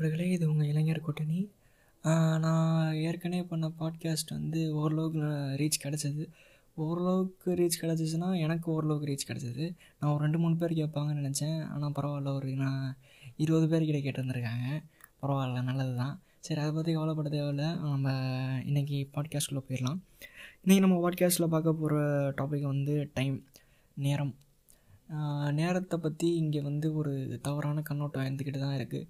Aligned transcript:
நண்பர்களே 0.00 0.26
இது 0.34 0.44
உங்கள் 0.50 0.68
இளைஞர் 0.72 0.98
கூட்டணி. 1.06 1.38
நான் 2.44 2.94
ஏற்கனவே 3.06 3.42
பண்ண 3.50 3.66
பாட்காஸ்ட் 3.80 4.30
வந்து 4.36 4.60
ஓரளவுக்கு 4.80 5.18
ரீச் 5.60 5.78
கிடச்சிது. 5.82 6.24
ஓரளவுக்கு 6.84 7.48
ரீச் 7.60 7.76
கிடச்சிச்சின்னா 7.82 8.28
எனக்கு 8.44 8.68
ஓரளவுக்கு 8.74 9.08
ரீச் 9.10 9.26
கிடச்சிது. 9.30 9.64
நான் 9.98 10.12
ஒரு 10.12 10.22
ரெண்டு 10.26 10.40
மூணு 10.44 10.56
பேர் 10.62 10.74
கேட்பாங்கன்னு 10.80 11.24
நினச்சேன். 11.26 11.60
ஆனால் 11.72 11.94
பரவாயில்ல 11.98 12.32
ஒரு 12.38 12.54
நான் 12.62 12.86
இருபது 13.44 13.68
பேர்கிட்ட 13.72 14.00
கேட்டிருந்துருக்காங்க. 14.06 14.80
பரவாயில்ல 15.22 15.66
நல்லது 15.68 15.94
தான் 16.02 16.16
சரி 16.48 16.60
அதை 16.64 16.72
பற்றி 16.78 16.96
கவலைப்பட 16.98 17.34
தேவையில்ல. 17.36 17.68
நம்ம 17.92 18.16
இன்றைக்கி 18.70 19.00
பாட்காஸ்ட்டில் 19.16 19.64
போயிடலாம். 19.68 20.00
இன்றைக்கி 20.64 20.82
நம்ம 20.86 20.98
பாட்காஸ்ட்டில் 21.04 21.52
பார்க்க 21.56 21.78
போகிற 21.84 22.02
டாபிக் 22.40 22.68
வந்து 22.74 22.96
டைம் 23.20 23.38
நேரம். 24.06 24.34
நேரத்தை 25.62 25.96
பற்றி 25.98 26.26
இங்கே 26.42 26.60
வந்து 26.72 26.88
ஒரு 26.98 27.14
தவறான 27.46 27.82
கண்ணோட்டம் 27.88 28.26
இருந்துக்கிட்டு 28.26 28.66
தான் 28.66 28.78
இருக்குது 28.80 29.06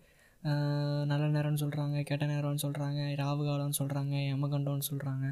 நல்ல 1.11 1.25
நேரம்னு 1.37 1.63
சொல்கிறாங்க 1.63 1.97
கெட்ட 2.09 2.25
நேரம்னு 2.27 2.65
சொல்கிறாங்க 2.67 3.01
ராவு 3.23 3.43
காலம்னு 3.49 3.79
சொல்கிறாங்க 3.81 4.15
எமகண்டோன்னு 4.35 4.89
சொல்கிறாங்க 4.91 5.27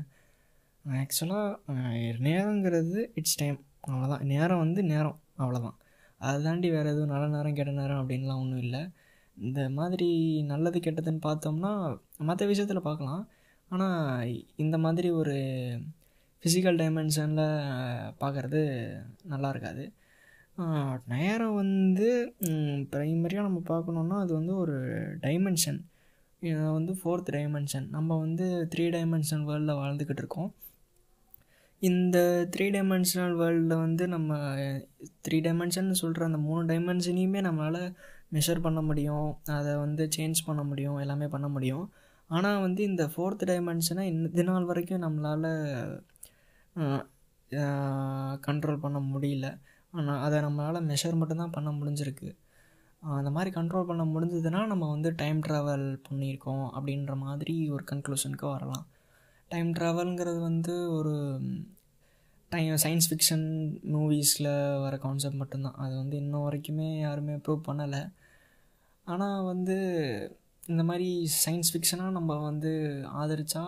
ஆக்சுவலாக 0.85 2.15
நேரங்கிறது 2.27 2.99
இட்ஸ் 3.21 3.39
டைம் 3.41 3.59
அவ்வளோதான் 3.89 4.25
நேரம் 4.33 4.63
வந்து 4.65 4.81
நேரம். 4.93 5.19
அவ்வளோதான் 5.43 5.77
அதை 6.21 6.39
தாண்டி 6.47 6.69
வேறு 6.71 6.89
எதுவும் 6.93 7.13
நல்ல 7.15 7.27
நேரம் 7.35 7.57
கெட்ட 7.59 7.73
நேரம் 7.81 8.01
அப்படின்லாம் 8.03 8.41
ஒன்றும் 8.43 8.63
இல்லை. 8.67 8.83
இந்த 9.37 9.61
மாதிரி 9.79 10.09
நல்லது 10.53 10.79
கெட்டதுன்னு 10.87 11.23
பார்த்தோம்னா 11.27 11.73
மற்ற 12.29 12.47
விஷயத்தில் 12.47 12.87
பார்க்கலாம். 12.89 13.23
ஆனால் 13.71 14.33
இந்த 14.57 14.77
மாதிரி 14.85 15.09
ஒரு 15.21 15.37
ஃபிசிக்கல் 16.45 16.81
டைமென்ஷனில் 16.83 17.45
பார்க்குறது 18.23 18.61
நல்லா 19.33 19.49
இருக்காது. 19.55 19.85
நேரம் 21.07 21.55
வந்து 21.55 22.07
ப்ரைமரியாக 22.93 23.47
நம்ம 23.49 23.61
பார்க்கணுன்னா 23.69 24.17
அது 24.25 24.33
வந்து 24.35 24.55
ஒரு 24.57 24.77
டைமென்ஷன் 25.27 25.79
வந்து 26.77 26.93
ஃபோர்த் 27.01 27.31
டைமென்ஷன் 27.37 27.87
நம்ம 27.97 28.17
வந்து 28.19 28.47
த்ரீ 28.73 28.85
டைமென்ஷன் 28.97 29.45
வேர்ல்டில் 29.49 29.79
வாழ்ந்துக்கிட்டு 29.83 30.23
இருக்கோம். 30.25 30.51
இந்த 31.83 32.19
த்ரீ 32.55 32.67
டைமென்ஷனல் 32.77 33.35
வேர்ல்டில் 33.41 33.83
வந்து 33.85 34.05
நம்ம 34.09 34.37
த்ரீ 35.27 35.39
டைமென்ஷன் 35.47 35.91
சொல்கிற 36.03 36.25
அந்த 36.25 36.39
மூணு 36.47 36.63
டைமென்ஷனையுமே 36.73 37.41
நம்மளால் 37.49 37.83
மெஷர் 38.37 38.65
பண்ண 38.67 38.81
முடியும். 38.89 39.29
அதை 39.59 39.73
வந்து 39.85 40.05
சேஞ்ச் 40.17 40.47
பண்ண 40.49 40.63
முடியும். 40.63 40.99
எல்லாமே 41.05 41.29
பண்ண 41.35 41.49
முடியும். 41.57 41.87
ஆனால் 42.31 42.61
வந்து 42.61 42.81
இந்த 42.83 43.05
ஃபோர்த் 43.13 43.49
டைமென்ஷனை 43.51 44.05
இந்த 44.15 44.43
நாள் 44.51 44.69
வரைக்கும் 44.71 45.05
நம்மளால் 45.07 45.49
கண்ட்ரோல் 48.47 48.85
பண்ண 48.87 48.99
முடியல. 49.15 49.47
ஆனால் 49.93 50.21
அதை 50.21 50.39
நம்மளால் 50.41 50.87
மெஷர் 50.91 51.19
மட்டும்தான் 51.21 51.51
பண்ண 51.51 51.71
முடிஞ்சிருக்கு. 51.71 52.29
அந்த 53.03 53.31
மாதிரி 53.31 53.51
கண்ட்ரோல் 53.61 53.89
பண்ண 53.89 54.05
முடிஞ்சதுன்னா 54.05 54.67
நம்ம 54.67 54.85
வந்து 54.91 55.15
டைம் 55.15 55.41
ட்ராவல் 55.41 55.87
பண்ணியிருக்கோம் 56.09 56.67
அப்படின்ற 56.77 57.17
மாதிரி 57.17 57.71
ஒரு 57.71 57.85
கன்க்ளூஷனுக்கு 57.91 58.47
வரலாம். 58.49 58.87
டைம் 59.51 59.71
ட்ராவல்ங்கிறது 59.73 60.41
வந்து 60.41 60.91
ஒரு 60.91 61.15
டைம் 62.53 62.75
சயின்ஸ் 62.75 63.09
ஃபிக்ஷன் 63.11 63.47
மூவிஸில் 63.93 64.51
வர 64.81 64.97
கான்செப்ட் 64.97 65.37
மட்டும்தான். 65.37 65.75
அது 65.75 65.95
வந்து 65.97 66.17
இன்ன 66.17 66.39
வரைக்குமே 66.47 66.89
யாருமே 66.99 67.35
ப்ரூவ் 67.35 67.67
பண்ணலை. 67.69 68.03
ஆனால் 69.07 69.45
வந்து 69.45 69.77
இந்த 70.67 70.83
மாதிரி 70.85 71.09
சயின்ஸ் 71.45 71.73
ஃபிக்ஷனாக 71.73 72.11
நம்ம 72.11 72.37
வந்து 72.39 72.73
ஆதரித்தா 73.21 73.65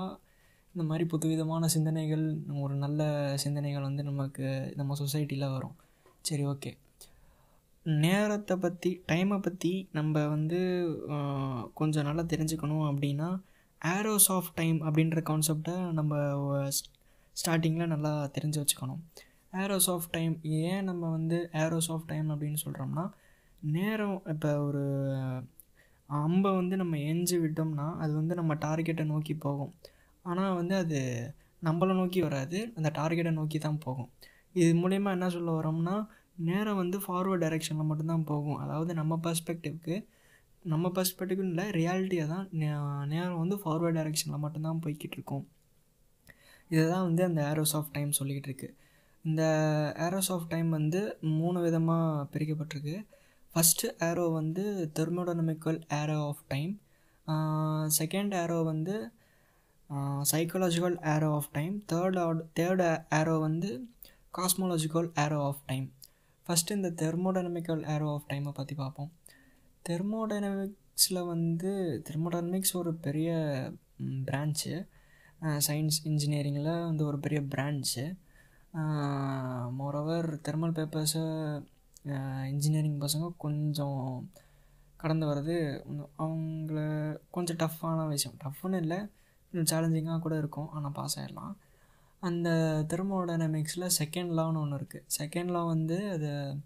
இந்த 0.75 0.84
மாதிரி 0.84 1.05
புதுவிதமான 1.09 1.67
சிந்தனைகள் 1.67 2.25
ஒரு 2.65 2.75
நல்ல 2.75 3.03
சிந்தனைகள் 3.37 3.83
வந்து 3.83 4.03
நமக்கு 4.03 4.73
நம்ம 4.77 4.97
சொசைட்டியில் 5.01 5.53
வரும். 5.53 5.77
சரி 6.25 6.44
ஓகே 6.47 6.70
நேரத்தை 7.86 8.54
பற்றி 8.56 8.91
டைமை 9.10 9.36
பற்றி 9.41 9.70
நம்ம 9.92 10.25
வந்து 10.26 10.58
கொஞ்சம் 11.75 12.06
நல்லா 12.08 12.25
தெரிஞ்சுக்கணும் 12.32 12.84
அப்படின்னா 12.91 13.28
ஆரோஸ் 13.81 14.28
ஆஃப் 14.36 14.50
டைம் 14.54 14.78
அப்படின்ற 14.86 15.20
கான்செப்டை 15.31 15.75
நம்ம 15.98 16.14
ஸ்டார்டிங்கில் 17.36 17.92
நல்லா 17.92 18.12
தெரிஞ்சு 18.36 18.58
வச்சுக்கணும். 18.62 19.00
ஆரோஸ் 19.53 19.88
ஆஃப் 19.94 20.08
டைம் 20.10 20.34
ஏன் 20.62 20.84
நம்ம 20.84 21.03
வந்து 21.10 21.38
ஆரோஸ் 21.62 21.91
ஆஃப் 21.94 22.06
டைம் 22.06 22.28
அப்படின்னு 22.34 22.58
சொல்கிறோம்னா 22.64 23.04
நேரம் 23.62 24.19
இப்போ 24.32 24.50
ஒரு 24.66 24.84
அம்பை 26.08 26.50
வந்து 26.60 26.76
நம்ம 26.76 26.98
எஞ்சி 27.10 27.37
விட்டோம்னா 27.38 27.87
அது 28.02 28.12
வந்து 28.14 28.34
நம்ம 28.41 28.52
டார்கெட்டை 28.66 29.04
நோக்கி 29.04 29.34
போகும். 29.47 29.72
ஆனால் 30.25 30.56
வந்து 30.60 30.75
அது 30.82 31.00
நம்மளை 31.62 31.94
நோக்கி 32.00 32.20
வராது 32.20 32.58
அந்த 32.76 32.88
டார்கெட்டை 32.98 33.32
நோக்கி 33.41 33.58
தான் 33.58 33.82
போகும். 33.87 34.10
இது 34.55 34.71
மூலயமா 34.83 35.11
என்ன 35.16 35.28
சொல்ல 35.37 35.50
வரோம்னா 35.59 35.97
நேரம் 36.49 36.81
வந்து 36.83 36.99
ஃபார்வர்ட் 37.05 37.43
டைரெக்ஷனில் 37.44 37.88
மட்டும்தான் 37.91 38.27
போகும். 38.31 38.59
அதாவது 38.65 38.93
நம்ம 39.00 39.19
பர்ஸ்பெக்டிவ்க்கு 39.27 39.97
நம்ம 40.65 40.87
பர்ஸ்பெக்டிவ்னு 40.97 41.50
இல்லை 41.53 41.66
ரியாலிட்டியாக 41.78 42.33
தான் 42.34 42.47
நேரம் 43.12 43.41
வந்து 43.43 43.56
ஃபார்வர்ட் 43.62 43.99
டைரெக்ஷனில் 43.99 44.43
மட்டும்தான் 44.44 44.81
போய்கிட்டு 44.84 45.16
இருக்கும். 45.19 45.44
இதை 46.71 46.84
தான் 46.94 47.06
வந்து 47.09 47.22
அந்த 47.28 47.41
ஏரோஸ் 47.50 47.75
ஆஃப் 47.78 47.93
டைம் 47.97 48.11
சொல்லிக்கிட்டு 48.19 48.50
இருக்குது 48.50 48.77
இந்த 49.25 49.43
ஏரோஸ் 50.06 50.31
ஆஃப் 50.34 50.50
டைம் 50.53 50.69
வந்து 50.78 51.00
மூணு 51.38 51.59
விதமாக 51.67 52.27
பிரிக்கப்பட்டிருக்கு. 52.34 52.97
ஃபஸ்ட்டு 53.55 53.88
ஏரோ 54.09 54.25
வந்து 54.41 54.65
thermodynamical 54.99 55.81
arrow 56.00 56.19
of 56.28 56.44
time 56.53 56.72
second 57.99 58.34
arrow 58.43 58.59
வந்து 58.72 58.94
psychological 60.31 60.97
arrow 61.15 61.28
of 61.38 61.50
time 61.56 61.75
third 61.93 62.19
add 62.25 62.43
third 62.59 62.82
arrow 63.21 63.34
வந்து 63.47 63.71
cosmological 64.35 65.09
arrow 65.23 65.39
of 65.47 65.63
time 65.67 65.87
first 66.47 66.75
இந்த 66.79 66.89
தெர்மோடைனமிக்கல் 67.01 67.81
ஏரோ 67.95 68.09
ஆஃப் 68.13 68.29
டைமை 68.29 68.51
பற்றி 68.51 68.75
பார்ப்போம். 68.75 69.09
தெர்மோடைனமிக்ஸில் 69.89 71.19
வந்து 71.31 71.71
தெர்மோடைனமிக்ஸ் 72.09 72.73
ஒரு 72.73 72.91
பெரிய 73.07 73.31
பிரான்ச்சு 74.29 74.73
சயின்ஸ் 75.67 75.99
இன்ஜினியரிங்கில் 76.11 76.71
வந்து 76.87 77.05
ஒரு 77.05 77.19
பெரிய 77.19 77.41
பிரான்ச்சு 77.55 78.05
மோரோவர் 79.79 80.29
தெர்மல் 80.49 80.77
பேப்பர்ஸை 80.79 81.25
இன்ஜினியரிங் 82.53 83.01
பசங்க 83.01 83.33
கொஞ்சம் 83.47 84.01
கடந்து 84.97 85.27
வர்றது 85.27 85.57
அவங்கள 86.23 86.79
கொஞ்சம் 87.31 87.61
டஃப்பான 87.65 88.07
விஷயம். 88.15 88.39
டஃப்னு 88.45 88.81
இல்லை 88.85 89.01
கொஞ்சம் 89.53 89.71
சேலஞ்சிங்காக 89.73 90.21
கூட 90.27 90.37
இருக்கும். 90.43 90.71
ஆனால் 90.71 90.97
பாஸ் 91.01 91.19
ஆகிடலாம் 91.21 91.55
அந்த 92.20 92.48
தெர்மோடைனமிக்ஸில் 92.88 93.86
செகண்ட் 93.98 94.32
லான்னு 94.32 94.60
ஒன்று 94.60 94.76
இருக்குது 94.76 95.04
செகண்ட் 95.19 95.50
லா 95.50 95.64
வந்து 95.64 96.10
அது 96.10 96.56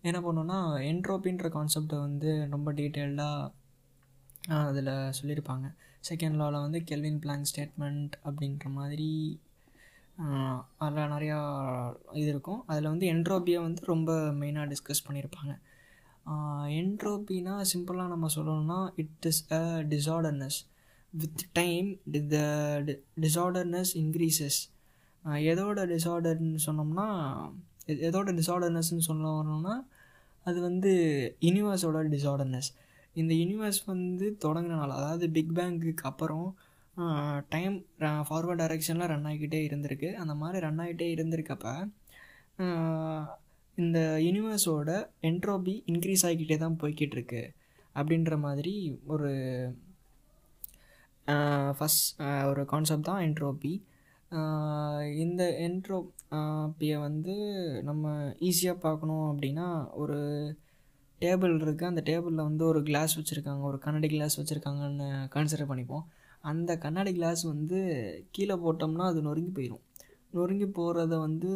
என்ன 0.00 0.20
பண்ணுன்னா 0.20 0.58
என்ட்ரோப்பின்ற 0.92 1.48
கான்செப்டை 1.48 1.98
வந்து 1.98 2.48
ரொம்ப 2.50 2.72
டீட்டெயில்டாக 2.72 3.50
அதில் 4.48 5.12
சொல்லியிருப்பாங்க 5.22 5.74
செகண்ட் 6.08 6.36
லாவில் 6.36 6.60
வந்து 6.60 6.84
கெல்வின் 6.84 7.18
பிளாங்க் 7.18 7.48
ஸ்டேட்மெண்ட் 7.56 8.12
அப்படின்ற 8.24 8.64
மாதிரி 8.64 9.40
அதில் 10.76 11.10
நிறையா 11.10 11.38
இது 12.12 12.28
இருக்கும். 12.28 12.64
அதில் 12.66 12.88
வந்து 12.88 13.06
என்ட்ரோபியை 13.06 13.60
வந்து 13.60 13.84
ரொம்ப 13.84 14.12
மெயினாக 14.12 14.72
டிஸ்கஸ் 14.72 15.04
பண்ணியிருப்பாங்க 15.08 15.58
என்ட்ரோபினா 16.68 17.64
சிம்பிளாக 17.74 18.08
நம்ம 18.08 18.28
சொல்லணும்னா 18.34 18.90
it 18.96 19.26
is 19.26 19.52
a 19.52 19.82
disorderness 19.82 20.66
with 21.12 21.44
time 21.52 21.98
the 22.28 22.36
disorderness 23.20 23.92
increases 23.94 24.75
எதோட 25.26 25.80
டிஸார்டர்னு 25.86 26.58
சொன்னோம்னா 26.66 27.06
எதோட 27.86 28.28
டிஸார்டர்னஸ்ன்னு 28.32 28.98
சொல்ல 28.98 29.30
வரணும்னா 29.30 29.86
அது 30.44 30.60
வந்து 30.60 30.92
யூனிவர்ஸோட 31.40 31.98
டிஸார்டர்னஸ் 32.08 32.68
இந்த 33.14 33.34
யூனிவர்ஸ் 33.34 33.80
வந்து 33.86 34.36
தொடங்கினால 34.44 34.88
அதாவது 34.88 35.30
பிக் 35.30 35.52
பேங்குக்கு 35.54 36.02
அப்புறம் 36.02 36.56
டைம் 37.48 37.84
ஃபார்வர்ட் 37.98 38.60
டைரெக்ஷனில் 38.62 39.06
ரன் 39.06 39.24
ஆகிக்கிட்டே 39.24 39.60
இருந்திருக்கு. 39.68 40.12
அந்த 40.12 40.34
மாதிரி 40.34 40.66
ரன் 40.66 40.78
ஆகிட்டே 40.78 41.08
இருந்திருக்கப்ப 41.14 41.88
இந்த 43.74 43.98
யூனிவர்ஸோட 44.18 45.08
என்ட்ரோபி 45.22 45.82
இன்க்ரீஸ் 45.86 46.22
ஆகிக்கிட்டே 46.22 46.56
தான் 46.56 46.78
போய்கிட்டு 46.80 47.10
இருக்கு 47.10 47.52
அப்படின்ற 47.94 48.38
மாதிரி 48.38 49.00
ஒரு 49.06 49.30
ஃபஸ்ட் 51.78 52.44
ஒரு 52.44 52.64
கான்செப்ட் 52.64 53.04
தான் 53.04 53.22
என்ட்ரோபி 53.22 53.82
இந்த 55.24 55.42
என்ட்ரோப்பியை 55.66 56.96
வந்து 57.06 57.34
நம்ம 57.88 58.14
ஈஸியாக 58.48 58.84
பார்க்கணும் 58.84 59.26
அப்படின்னா 59.32 59.66
ஒரு 60.02 60.18
டேபிள் 61.20 61.54
இருக்குது 61.64 61.90
அந்த 61.90 62.02
டேபிளில் 62.08 62.46
வந்து 62.48 62.64
ஒரு 62.70 62.80
கிளாஸ் 62.88 63.14
வச்சுருக்காங்க. 63.18 63.62
ஒரு 63.70 63.78
கண்ணாடி 63.84 64.08
கிளாஸ் 64.14 64.38
வச்சுருக்காங்கன்னு 64.40 65.08
கன்சிடர் 65.34 65.70
பண்ணிப்போம். 65.70 66.04
அந்த 66.50 66.72
கண்ணாடி 66.84 67.12
கிளாஸ் 67.18 67.42
வந்து 67.52 67.78
கீழே 68.34 68.56
போட்டோம்னா 68.64 69.06
அது 69.12 69.20
நொறுங்கி 69.28 69.52
போயிடும் 69.58 69.84
நொறுங்கி 70.36 70.66
போகிறத 70.78 71.14
வந்து 71.26 71.52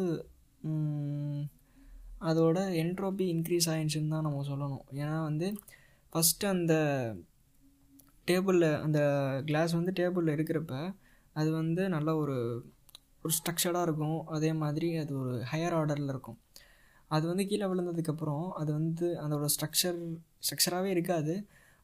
அதோட 2.29 2.57
என்ட்ரோப்பி 2.83 3.25
இன்க்ரீஸ் 3.33 3.69
ஆயிடுச்சுன்னு 3.73 4.13
தான் 4.15 4.27
நம்ம 4.27 4.43
சொல்லணும். 4.49 4.83
ஏன்னா 5.01 5.17
வந்து 5.29 5.47
ஃபஸ்ட்டு 6.13 6.51
அந்த 6.55 6.73
டேபிளில் 8.29 8.67
அந்த 8.85 8.99
கிளாஸ் 9.49 9.73
வந்து 9.79 9.93
டேபிளில் 9.99 10.35
இருக்கிறப்ப 10.37 10.75
அது 11.33 11.51
வந்து 11.51 11.89
நல்ல 11.89 12.09
ஒரு 12.15 12.37
ஒரு 13.23 13.33
ஸ்ட்ரக்சர்டாக 13.37 13.87
இருக்கும். 13.87 14.19
அதே 14.27 14.53
மாதிரி 14.53 14.87
அது 14.97 15.13
ஒரு 15.19 15.33
ஹையர் 15.51 15.75
ஆர்டரில் 15.79 16.11
இருக்கும். 16.13 16.37
அது 17.07 17.27
வந்து 17.27 17.43
கீழே 17.47 17.65
விழுந்ததுக்கப்புறம் 17.65 18.45
அது 18.51 18.71
வந்து 18.73 19.07
அதோட 19.21 19.45
ஸ்ட்ரக்சர் 19.55 19.99
ஸ்ட்ரக்சராகவே 20.45 20.85
இருக்காது. 20.85 21.33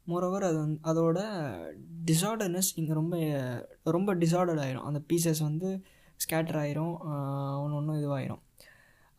மோரோவர் 0.08 0.46
அது 0.50 0.58
வந்து 0.58 0.80
அதோட 0.84 1.20
டிசார்டர்னஸ் 2.06 2.70
இங்கே 2.76 2.94
ரொம்ப 2.94 3.16
ரொம்ப 3.84 4.16
டிசார்டர்ட் 4.16 4.62
ஆயிரும். 4.66 4.88
அந்த 4.90 5.00
பீசஸ் 5.10 5.42
வந்து 5.42 5.70
ஸ்கேட்டர் 6.20 6.60
ஆயிரும் 6.64 6.94
ஒன்று 7.64 7.78
ஒன்று 7.78 8.00
இதுவாயிரும். 8.02 8.44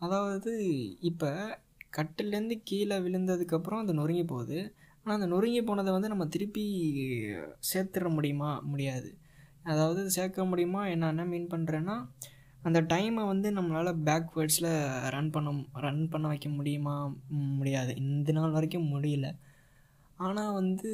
அதாவது 0.00 0.52
இப்போ 1.00 1.30
கட்டிலேருந்து 1.96 2.56
கீழே 2.64 2.96
விழுந்ததுக்கப்புறம் 2.98 3.82
அது 3.82 3.94
நொறுங்கி 3.94 4.24
போகுது. 4.24 4.58
ஆனால் 5.02 5.16
அந்த 5.18 5.26
நொறுங்கி 5.26 5.60
போனதை 5.62 5.92
வந்து 5.92 6.08
நம்ம 6.08 6.26
திருப்பி 6.26 6.64
சேர்த்துட 7.72 8.08
முடியுமா? 8.14 8.50
முடியாது. 8.60 9.10
அதாவது 9.72 10.02
சேர்க்க 10.16 10.44
முடியுமா? 10.50 10.82
என்ன 10.94 11.08
என்ன 11.12 11.24
மீன் 11.32 11.52
பண்ணுறேன்னா 11.54 11.96
அந்த 12.62 12.78
டைமை 12.92 13.22
வந்து 13.32 13.48
நம்மளால் 13.56 14.00
பேக்வேர்ட்ஸில் 14.08 14.70
ரன் 15.14 15.30
பண்ண 15.34 15.50
ரன் 15.86 16.02
பண்ண 16.12 16.26
வைக்க 16.32 16.48
முடியுமா? 16.58 16.96
முடியாது. 17.58 17.92
இந்த 18.04 18.32
நாள் 18.38 18.56
வரைக்கும் 18.56 18.90
முடியல. 18.94 19.28
ஆனால் 20.18 20.56
வந்து 20.60 20.90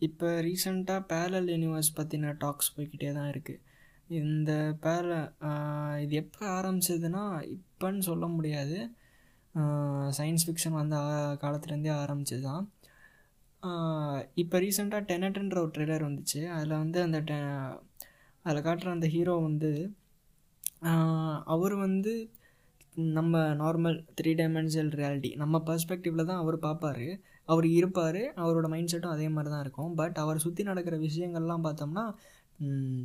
இப்போ 0.00 0.28
ரீசண்டாக 0.46 1.06
பேரல் 1.12 1.48
யூனிவர்ஸ் 1.54 1.96
பற்றின 1.98 2.34
டாக்ஸ் 2.44 2.72
போய்க்கிட்டே 2.74 3.10
தான் 3.18 3.30
இருக்குது 3.32 3.60
இந்த 4.20 4.52
பேர 4.84 5.06
இது 6.04 6.14
எப்போ 6.22 6.42
ஆரம்பிச்சதுன்னா 6.58 7.24
இப்போன்னு 7.56 8.02
சொல்ல 8.10 8.24
முடியாது. 8.36 8.78
சயின்ஸ் 10.18 10.44
ஃபிக்ஷன் 10.46 10.78
வந்த 10.80 10.96
காலத்துலேருந்தே 11.42 11.92
ஆரம்பிச்சது 12.02 12.42
தான் 12.50 12.64
இப்போ 14.42 14.56
ரீசெண்டாக 14.64 15.02
டெனட்ன்ற 15.10 15.56
ஒரு 15.64 15.72
ட்ரெய்லர் 15.76 16.06
வந்துச்சு. 16.08 16.40
அதில் 16.56 16.80
வந்து 16.82 16.98
அந்த 17.06 17.18
டெ 17.30 17.36
அதில் 18.44 18.66
காட்டுற 18.66 18.90
அந்த 18.96 19.08
ஹீரோ 19.14 19.34
வந்து 19.48 19.70
அவர் 21.54 21.74
வந்து 21.86 22.12
நம்ம 23.16 23.40
நார்மல் 23.62 23.96
த்ரீ 24.18 24.30
டைமென்ஷனல் 24.40 24.94
ரியாலிட்டி 25.00 25.30
நம்ம 25.42 25.56
பர்ஸ்பெக்டிவில் 25.68 26.28
தான் 26.30 26.40
அவர் 26.42 26.56
பார்ப்பாரு 26.66 27.06
அவர் 27.48 27.66
இருப்பார் 27.78 28.20
அவரோட 28.42 28.66
மைண்ட் 28.72 28.92
செட்டும் 28.92 29.14
அதே 29.14 29.28
மாதிரி 29.34 29.50
தான் 29.52 29.64
இருக்கும். 29.66 29.92
பட் 30.00 30.16
அவர் 30.24 30.42
சுற்றி 30.44 30.62
நடக்கிற 30.70 30.96
விஷயங்கள்லாம் 31.06 31.66
பார்த்தோம்னா 31.66 32.04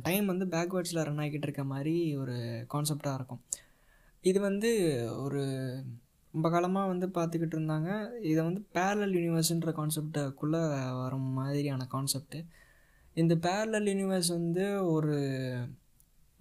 டைம் 0.06 0.26
வந்து 0.32 0.46
பேக்வேர்ட்ஸில் 0.54 1.04
ரன் 1.08 1.20
ஆகிக்கிட்டு 1.22 1.48
இருக்க 1.48 1.64
மாதிரி 1.74 1.94
ஒரு 2.22 2.34
கான்செப்டாக 2.74 3.18
இருக்கும். 3.18 3.42
இது 4.24 4.38
வந்து 4.48 4.70
ஒரு 5.24 5.42
ரொம்ப 6.36 6.48
காலமாக 6.54 6.90
வந்து 6.92 7.06
பார்த்துக்கிட்டு 7.16 7.56
இருந்தாங்க. 7.56 7.90
இதை 8.30 8.40
வந்து 8.48 8.62
பேரலல் 8.76 9.14
யூனிவர்ஸுன்ற 9.18 9.70
கான்செப்டுக்குள்ளே 9.78 10.60
வர 11.02 11.16
மாதிரியான 11.38 11.86
கான்செப்ட்டு 11.94 12.40
இந்த 13.16 13.34
பேரலல் 13.46 13.88
யூனிவர்ஸ் 13.92 14.30
வந்து 14.38 14.64
ஒரு 14.94 15.14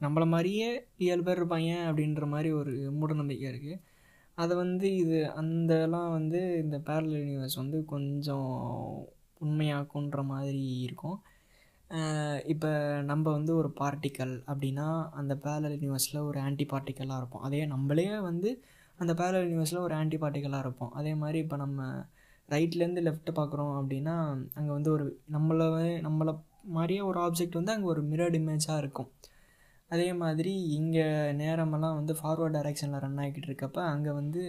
நம்மளை 0.02 0.26
மாதிரியே 0.34 0.70
ஏழு 1.10 1.24
பேர் 1.28 1.40
இருப்பாங்க 1.40 1.72
அப்படின்ற 1.90 2.26
மாதிரி 2.34 2.50
ஒரு 2.62 2.74
மூடநம்பிக்கை 3.00 3.48
இருக்குது 3.52 3.82
அதை 4.38 4.54
வந்து 4.64 4.88
இது 5.04 5.20
அந்தலாம் 5.42 6.12
வந்து 6.18 6.40
இந்த 6.64 6.78
பேரலல் 6.88 7.24
யூனிவர்ஸ் 7.24 7.62
வந்து 7.64 7.78
கொஞ்சம் 7.94 8.52
உண்மையாக்குன்ற 9.42 10.22
மாதிரி 10.34 10.66
இருக்கும். 10.86 11.18
இப்போ 12.54 12.70
நம்ம 13.12 13.26
வந்து 13.38 13.52
ஒரு 13.62 13.70
பார்ட்டிக்கல் 13.82 14.36
அப்படின்னா 14.52 14.88
அந்த 15.20 15.34
பேரலல் 15.46 15.78
யூனிவர்ஸில் 15.80 16.26
ஒரு 16.30 16.40
ஆன்டி 16.48 16.66
பார்ட்டிக்கலாக 16.74 17.22
இருப்போம். 17.22 17.46
அதே 17.50 17.66
நம்மளே 17.76 18.10
வந்து 18.30 18.52
அந்த 18.98 19.14
பேரல் 19.14 19.48
யூனிவர்ஸில் 19.48 19.86
ஒரு 19.86 19.96
ஆன்டி 19.96 20.18
பார்ட்டிகளாக 20.18 20.64
இருப்போம். 20.66 20.92
அதே 21.00 21.14
மாதிரி 21.22 21.40
இப்போ 21.40 21.58
நம்ம 21.58 21.88
ரைட்லேருந்து 22.50 23.02
லெஃப்ட் 23.08 23.32
பார்க்குறோம் 23.40 23.74
அப்படின்னா 23.80 24.16
அங்கே 24.58 24.72
வந்து 24.78 24.92
ஒரு 24.92 25.06
நம்மளை 25.36 25.68
நம்மளை 26.08 26.34
மாதிரியே 26.78 27.02
ஒரு 27.02 27.20
ஆப்ஜெக்ட் 27.20 27.60
வந்து 27.60 27.74
அங்கே 27.76 27.88
ஒரு 27.94 28.02
மிரர்ட் 28.12 28.38
இமேஜாக 28.42 28.82
இருக்கும். 28.84 29.10
அதே 29.92 30.08
மாதிரி 30.22 30.54
இங்கே 30.80 31.06
நேரமெல்லாம் 31.42 31.98
வந்து 32.00 32.14
ஃபார்வர்ட் 32.20 32.56
டைரெக்ஷனில் 32.58 33.04
ரன் 33.06 33.20
ஆகிக்கிட்டு 33.24 33.50
இருக்கப்ப 33.50 33.80
அங்கே 33.94 34.12
வந்து 34.20 34.44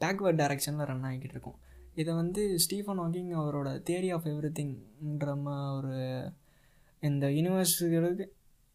பேக்வேர்ட் 0.00 0.40
டைரெக்ஷனில் 0.42 0.88
ரன் 0.90 1.06
ஆகிக்கிட்டு 1.08 1.36
இருக்கும். 1.36 1.58
இதை 2.00 2.12
வந்து 2.14 2.42
ஸ்டீஃபன் 2.64 3.00
ஹாக்கிங் 3.02 3.32
அவரோட 3.42 3.68
தியரி 3.88 4.10
ஆஃப் 4.16 4.28
எவ்ரி 4.32 4.50
திங்ன்ற 4.58 5.30
ஒரு 5.78 5.94
இந்த 7.08 7.26
யூனிவர்ஸுகளுக்கு 7.36 8.24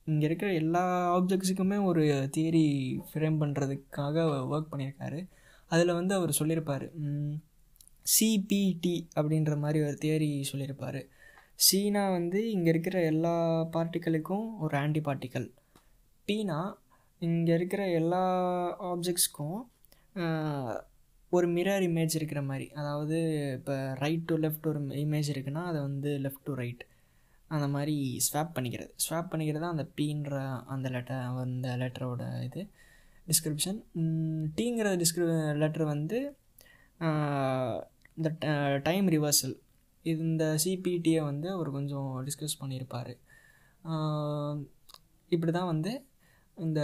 இங்கே 0.07 0.25
இருக்கிற 0.29 0.49
எல்லா 0.61 0.83
ஆப்ஜெக்ட்ஸுக்குமே 1.17 1.77
ஒரு 1.89 2.03
தியரி 2.35 2.65
ஃப்ரேம் 3.09 3.37
பண்ணுறதுக்காக 3.41 4.25
ஒர்க் 4.53 4.71
பண்ணியிருக்காரு. 4.73 5.19
அதில் 5.71 5.97
வந்து 5.99 6.13
அவர் 6.17 6.37
சொல்லியிருப்பார் 6.39 6.85
சிபிடி 8.15 8.95
அப்படின்ற 9.17 9.53
மாதிரி 9.63 9.79
ஒரு 9.87 9.95
தியரி 10.03 10.29
சொல்லியிருப்பார். 10.51 10.99
சீனா 11.65 12.03
வந்து 12.17 12.39
இங்கே 12.53 12.69
இருக்கிற 12.73 12.97
எல்லா 13.11 13.35
பார்ட்டிக்கலுக்கும் 13.75 14.47
ஒரு 14.65 14.75
ஆன்டி 14.83 15.01
பார்ட்டிக்கல் 15.07 15.47
பீனா 16.27 16.59
இங்கே 17.21 17.53
இருக்கிற 17.59 17.81
எல்லா 17.99 18.23
ஆப்ஜெக்ட்ஸ்க்கும் 18.91 19.59
ஒரு 21.31 21.47
மிரர் 21.55 21.85
இமேஜ் 21.89 22.17
இருக்கிற 22.19 22.41
மாதிரி. 22.49 22.67
அதாவது 22.79 23.17
இப்போ 23.57 23.75
ரைட் 24.03 24.27
டு 24.29 24.35
லெஃப்ட் 24.43 24.67
ஒரு 24.71 24.81
இமேஜ் 25.05 25.31
இருக்குன்னா 25.33 25.63
அதை 25.71 25.79
வந்து 25.87 26.11
லெஃப்ட் 26.25 26.47
டு 26.49 26.53
ரைட் 26.61 26.83
அந்த 27.53 27.67
மாதிரி 27.75 27.95
ஸ்வாப் 28.27 28.55
பண்ணிக்கிறது. 28.55 28.91
ஸ்வாப் 29.05 29.29
பண்ணிக்கிறது 29.31 29.63
தான் 29.63 29.75
அந்த 29.75 29.85
பீன்ற 29.97 30.35
அந்த 30.73 30.87
லெட்டர் 30.95 31.23
அந்த 31.43 31.69
லெட்டரோட 31.81 32.23
இது 32.47 32.61
டிஸ்கிரிப்ஷன் 33.27 33.79
டீங்கிற 34.57 34.87
டிஸ்கிரி 35.01 35.27
லெட்டர் 35.61 35.85
வந்து 35.93 36.19
இந்த 38.17 38.29
டைம் 38.87 39.07
ரிவர்சல் 39.15 39.55
இது 40.05 40.21
இந்த 40.31 40.45
சிபிடியை 40.63 41.21
வந்து 41.29 41.47
அவர் 41.55 41.69
கொஞ்சம் 41.77 42.09
டிஸ்கஸ் 42.27 42.59
பண்ணியிருப்பார் 42.61 43.13
இப்படி 45.31 45.51
தான் 45.51 45.71
வந்து 45.73 45.91
இந்த 46.57 46.81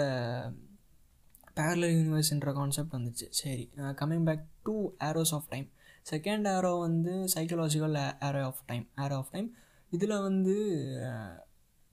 பேரலர் 1.58 1.94
யூனிவர்ஸ்ன்ற 1.96 2.52
கான்செப்ட் 2.58 2.96
வந்துச்சு. 2.98 3.26
சரி 3.40 3.66
coming 4.00 4.26
back 4.30 4.44
to 4.68 4.76
arrows 5.10 5.34
of 5.38 5.50
time 5.54 5.68
second 6.12 6.48
arrow 6.56 6.72
வந்து 6.88 7.14
psychological 7.36 7.98
arrow 8.28 8.42
of 8.52 8.62
time 8.70 8.86
arrow 9.06 9.18
of 9.22 9.34
time 9.36 9.50
இதில் 9.92 10.24
வந்து 10.28 10.56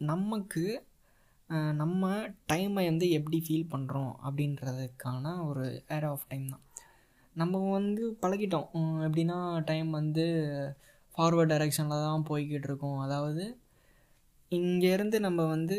நமக்கு 0.01 0.65
நம்ம 1.81 2.11
டைமை 2.51 2.83
வந்து 2.91 3.07
எப்படி 3.19 3.39
ஃபீல் 3.47 3.71
பண்ணுறோம் 3.75 4.13
அப்படின்றதுக்கான 4.27 5.33
ஒரு 5.49 5.65
ஏரோ 5.97 6.09
ஆஃப் 6.15 6.27
டைம் 6.33 6.47
தான். 6.55 6.65
நம்ம 7.37 7.61
வந்து 7.77 8.03
பழகிட்டோம். 8.23 8.69
எப்படின்னா 9.07 9.39
டைம் 9.71 9.91
வந்து 10.01 10.27
ஃபார்வர்ட் 11.15 11.53
டைரெக்ஷனில் 11.53 12.05
தான் 12.07 12.27
போய்கிட்டு 12.31 12.69
இருக்கோம். 12.71 12.99
அதாவது 13.07 13.45
இங்கேருந்து 14.53 15.19
நம்ம 15.27 15.41
வந்து 15.55 15.79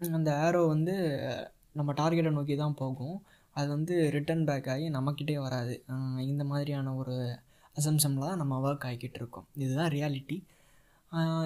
அந்த 0.00 0.30
ஏரோ 0.46 0.60
வந்து 0.74 0.94
நம்ம 1.78 1.90
டார்கெட்டை 2.00 2.32
நோக்கி 2.38 2.54
தான் 2.56 2.78
போகும். 2.82 3.16
அது 3.56 3.68
வந்து 3.76 3.94
ரிட்டன் 4.14 4.44
பேக் 4.48 4.68
ஆகி 4.74 4.86
நம்மக்கிட்டே 4.96 5.36
வராது. 5.46 5.74
இந்த 6.30 6.44
மாதிரியான 6.52 6.94
ஒரு 7.02 7.16
அசம்சமில் 7.80 8.28
தான் 8.28 8.40
நம்ம 8.42 8.60
ஒர்க் 8.68 8.86
ஆகிக்கிட்டு 8.90 9.20
இருக்கோம். 9.22 9.46
இதுதான் 9.64 9.92
ரியாலிட்டி 9.96 10.38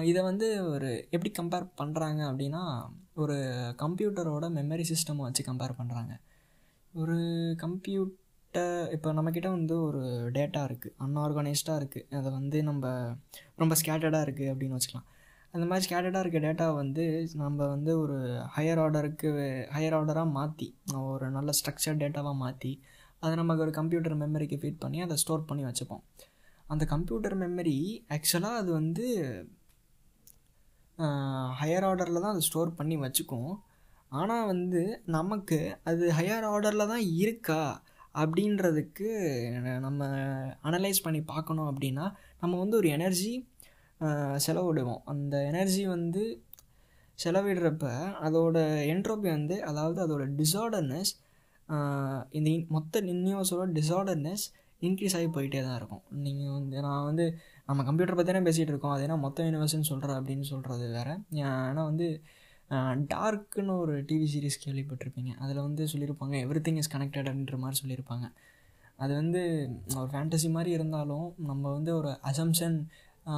இதை 0.09 0.21
வந்து 0.23 0.47
ஒரு 0.71 0.89
எப்படி 1.09 1.29
கம்பேர் 1.37 1.65
பண்ணுறாங்க 1.79 2.21
அப்படின்னா 2.31 2.63
ஒரு 3.23 3.35
கம்ப்யூட்டரோட 3.83 4.45
மெமரி 4.57 4.85
சிஸ்டம் 4.91 5.23
வச்சு 5.25 5.43
கம்பேர் 5.47 5.79
பண்ணுறாங்க 5.79 6.13
ஒரு 6.93 7.15
கம்ப்யூட்டர் 7.63 8.75
இப்போ 8.95 9.09
நம்மக்கிட்ட 9.13 9.49
வந்து 9.55 9.75
ஒரு 9.87 10.01
டேட்டா 10.37 10.61
இருக்குது 10.69 10.93
அன்ஆர்கனைஸ்டாக 11.05 11.79
இருக்குது 11.81 12.07
அதை 12.19 12.29
வந்து 12.31 12.57
நம்ம 12.63 12.85
ரொம்ப 13.61 13.73
ஸ்கேட்டர்டாக 13.81 14.25
இருக்குது 14.27 14.51
அப்படின்னு 14.51 14.77
வச்சுக்கலாம். 14.77 15.07
அந்த 15.53 15.65
மாதிரி 15.69 15.85
ஸ்கேட்டர்டாக 15.85 16.23
இருக்க 16.23 16.39
டேட்டா 16.45 16.67
வந்து 16.75 17.03
நம்ம 17.41 17.67
வந்து 17.73 17.91
ஒரு 17.99 18.17
ஹையர் 18.55 18.81
ஆர்டருக்கு 18.83 19.29
ஹையர் 19.75 19.95
ஆர்டராக 19.99 20.35
மாற்றி 20.37 20.67
ஒரு 21.11 21.27
நல்ல 21.37 21.51
ஸ்ட்ரக்சர் 21.59 22.01
டேட்டாவாக 22.03 22.37
மாற்றி 22.43 22.71
அதை 23.25 23.33
நமக்கு 23.41 23.63
ஒரு 23.65 23.73
கம்ப்யூட்டர் 23.79 24.17
மெமரிக்கு 24.23 24.57
ஃபீட் 24.61 24.81
பண்ணி 24.83 24.99
அதை 25.05 25.15
ஸ்டோர் 25.23 25.47
பண்ணி 25.49 25.63
வச்சுப்போம். 25.67 26.03
அந்த 26.73 26.83
கம்ப்யூட்டர் 26.93 27.35
மெமரி 27.43 27.77
ஆக்சுவலாக 28.15 28.59
அது 28.61 28.69
வந்து 28.79 29.05
ஹையர் 31.61 31.85
ஆர்டரில் 31.89 32.23
தான் 32.23 32.33
அது 32.35 32.47
ஸ்டோர் 32.49 32.77
பண்ணி 32.79 32.95
வச்சுக்கும். 33.05 33.51
ஆனால் 34.19 34.47
வந்து 34.51 34.81
நமக்கு 35.17 35.59
அது 35.89 36.03
ஹையர் 36.17 36.47
ஆர்டரில் 36.51 36.91
தான் 36.93 37.05
இருக்கா 37.23 37.61
அப்படின்றதுக்கு 38.21 39.09
நம்ம 39.85 40.01
அனலைஸ் 40.67 41.05
பண்ணி 41.05 41.21
பார்க்கணும் 41.33 41.69
அப்படின்னா 41.71 42.05
நம்ம 42.41 42.53
வந்து 42.63 42.79
ஒரு 42.81 42.89
எனர்ஜி 42.97 43.33
செலவிடுவோம். 44.45 45.01
அந்த 45.13 45.35
எனர்ஜி 45.51 45.83
வந்து 45.95 46.23
செலவிடுறப்ப 47.19 47.85
அதோட 48.27 48.57
என்ட்ரோபி 48.93 49.27
வந்து 49.37 49.57
அதாவது 49.69 49.99
அதோட 50.05 50.23
டிசார்டர்னஸ் 50.39 51.11
இந்த 52.37 52.49
மொத்த 52.75 53.01
நியூஸோட 53.25 53.65
டிஸார்டர்னஸ் 53.79 54.45
இன்க்ரீஸ் 54.81 55.15
ஆகி 55.17 55.27
போயிட்டே 55.35 55.61
தான் 55.67 55.77
இருக்கும். 55.79 56.03
நீங்கள் 56.25 56.53
வந்து 56.57 56.81
நான் 56.87 57.05
வந்து 57.09 57.25
நம்ம 57.67 57.83
கம்ப்யூட்டர் 57.87 58.17
பற்றி 58.17 58.31
தானே 58.31 58.41
பேசிகிட்டு 58.47 58.73
இருக்கோம். 58.73 58.93
அது 58.95 59.03
ஏன்னா 59.05 59.17
மொத்த 59.25 59.45
யூனிவர்ஸ்னு 59.47 59.89
சொல்கிற 59.91 60.09
அப்படின்னு 60.19 60.45
சொல்கிறது 60.51 60.87
வேறு. 60.97 61.13
ஏன்னா 61.51 61.83
வந்து 61.91 62.07
டார்க்குன்னு 63.13 63.73
ஒரு 63.83 63.95
டிவி 64.09 64.27
சீரிஸ் 64.33 64.63
கேள்விப்பட்டிருப்பீங்க. 64.65 65.31
அதில் 65.43 65.65
வந்து 65.67 65.83
சொல்லியிருப்பாங்க 65.91 66.35
எவ்ரி 66.45 66.61
திங் 66.67 66.79
இஸ் 66.81 66.91
கனெக்டட்ன்ற 66.95 67.57
மாதிரி 67.63 67.79
சொல்லியிருப்பாங்க. 67.81 68.27
அது 69.03 69.11
வந்து 69.21 69.41
ஒரு 69.99 70.09
ஃபேண்டசி 70.11 70.49
மாதிரி 70.57 70.71
இருந்தாலும் 70.77 71.27
நம்ம 71.49 71.63
வந்து 71.77 71.91
ஒரு 71.99 72.11
அசம்ஷன் 72.31 72.77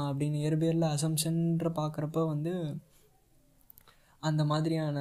அப்படின்னு 0.07 0.37
இயற்பியலில் 0.43 0.93
அசம்ஷன்ற 0.95 1.69
பார்க்குறப்ப 1.79 2.25
வந்து 2.33 2.53
அந்த 4.19 4.43
மாதிரியான 4.51 4.97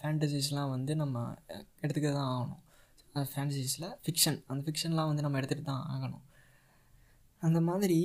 ஃபேண்டசிஸ்லாம் 0.00 0.72
வந்து 0.74 0.92
நம்ம 1.02 1.22
எடுத்துக்க 1.84 2.08
தான் 2.12 2.30
ஆகணும். 2.34 2.60
அந்த 3.14 3.26
ஃபேண்டசிஸில் 3.32 3.88
ஃபிக்ஷன் 4.04 4.38
அந்த 4.50 4.60
ஃபிக்ஷன்லாம் 4.66 5.10
வந்து 5.10 5.24
நம்ம 5.26 5.38
எடுத்துகிட்டு 5.40 5.70
தான் 5.72 5.86
ஆகணும். 5.94 6.24
அந்த 7.42 7.60
மாதிரி 7.68 7.98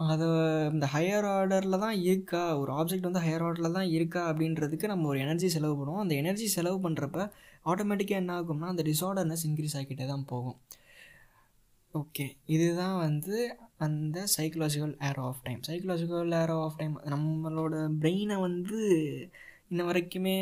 அதை 0.00 0.26
இந்த 0.72 0.86
ஹையர் 0.94 1.26
ஆர்டரில் 1.34 1.82
தான் 1.84 1.96
இருக்கா? 2.10 2.42
ஒரு 2.60 2.70
ஆப்ஜெக்ட் 2.80 3.08
வந்து 3.08 3.22
ஹையர் 3.24 3.44
ஆர்டரில் 3.46 3.76
தான் 3.78 3.88
இருக்கா? 3.96 4.20
அப்படின்றதுக்கு 4.30 4.86
நம்ம 4.92 5.08
ஒரு 5.12 5.18
எனர்ஜி 5.24 5.48
செலவு 5.54 5.74
பண்ணுவோம். 5.78 6.02
அந்த 6.04 6.14
எனர்ஜி 6.22 6.46
செலவு 6.56 6.78
பண்ணுறப்ப 6.84 7.18
ஆட்டோமேட்டிக்காக 7.70 8.22
என்ன 8.22 8.34
ஆகும்னா 8.40 8.68
அந்த 8.74 8.84
டிஸார்டர்னஸ் 8.90 9.44
இன்க்ரீஸ் 9.48 9.76
ஆகிக்கிட்டே 9.78 10.06
தான் 10.12 10.28
போகும். 10.32 10.58
ஓகே 11.94 12.26
இதுதான் 12.54 12.96
வந்து 13.06 13.36
அந்த 13.80 14.18
psychological 14.36 14.94
arrow 15.08 15.22
of 15.30 15.42
time 15.44 15.60
psychological 15.68 16.32
arrow 16.42 16.56
of 16.66 16.78
time 16.78 16.94
நம்மளோட 17.14 17.74
பிரெயினை 18.00 18.36
வந்து 18.46 18.78
இன்ன 19.72 19.82
வரைக்குமே 19.88 20.36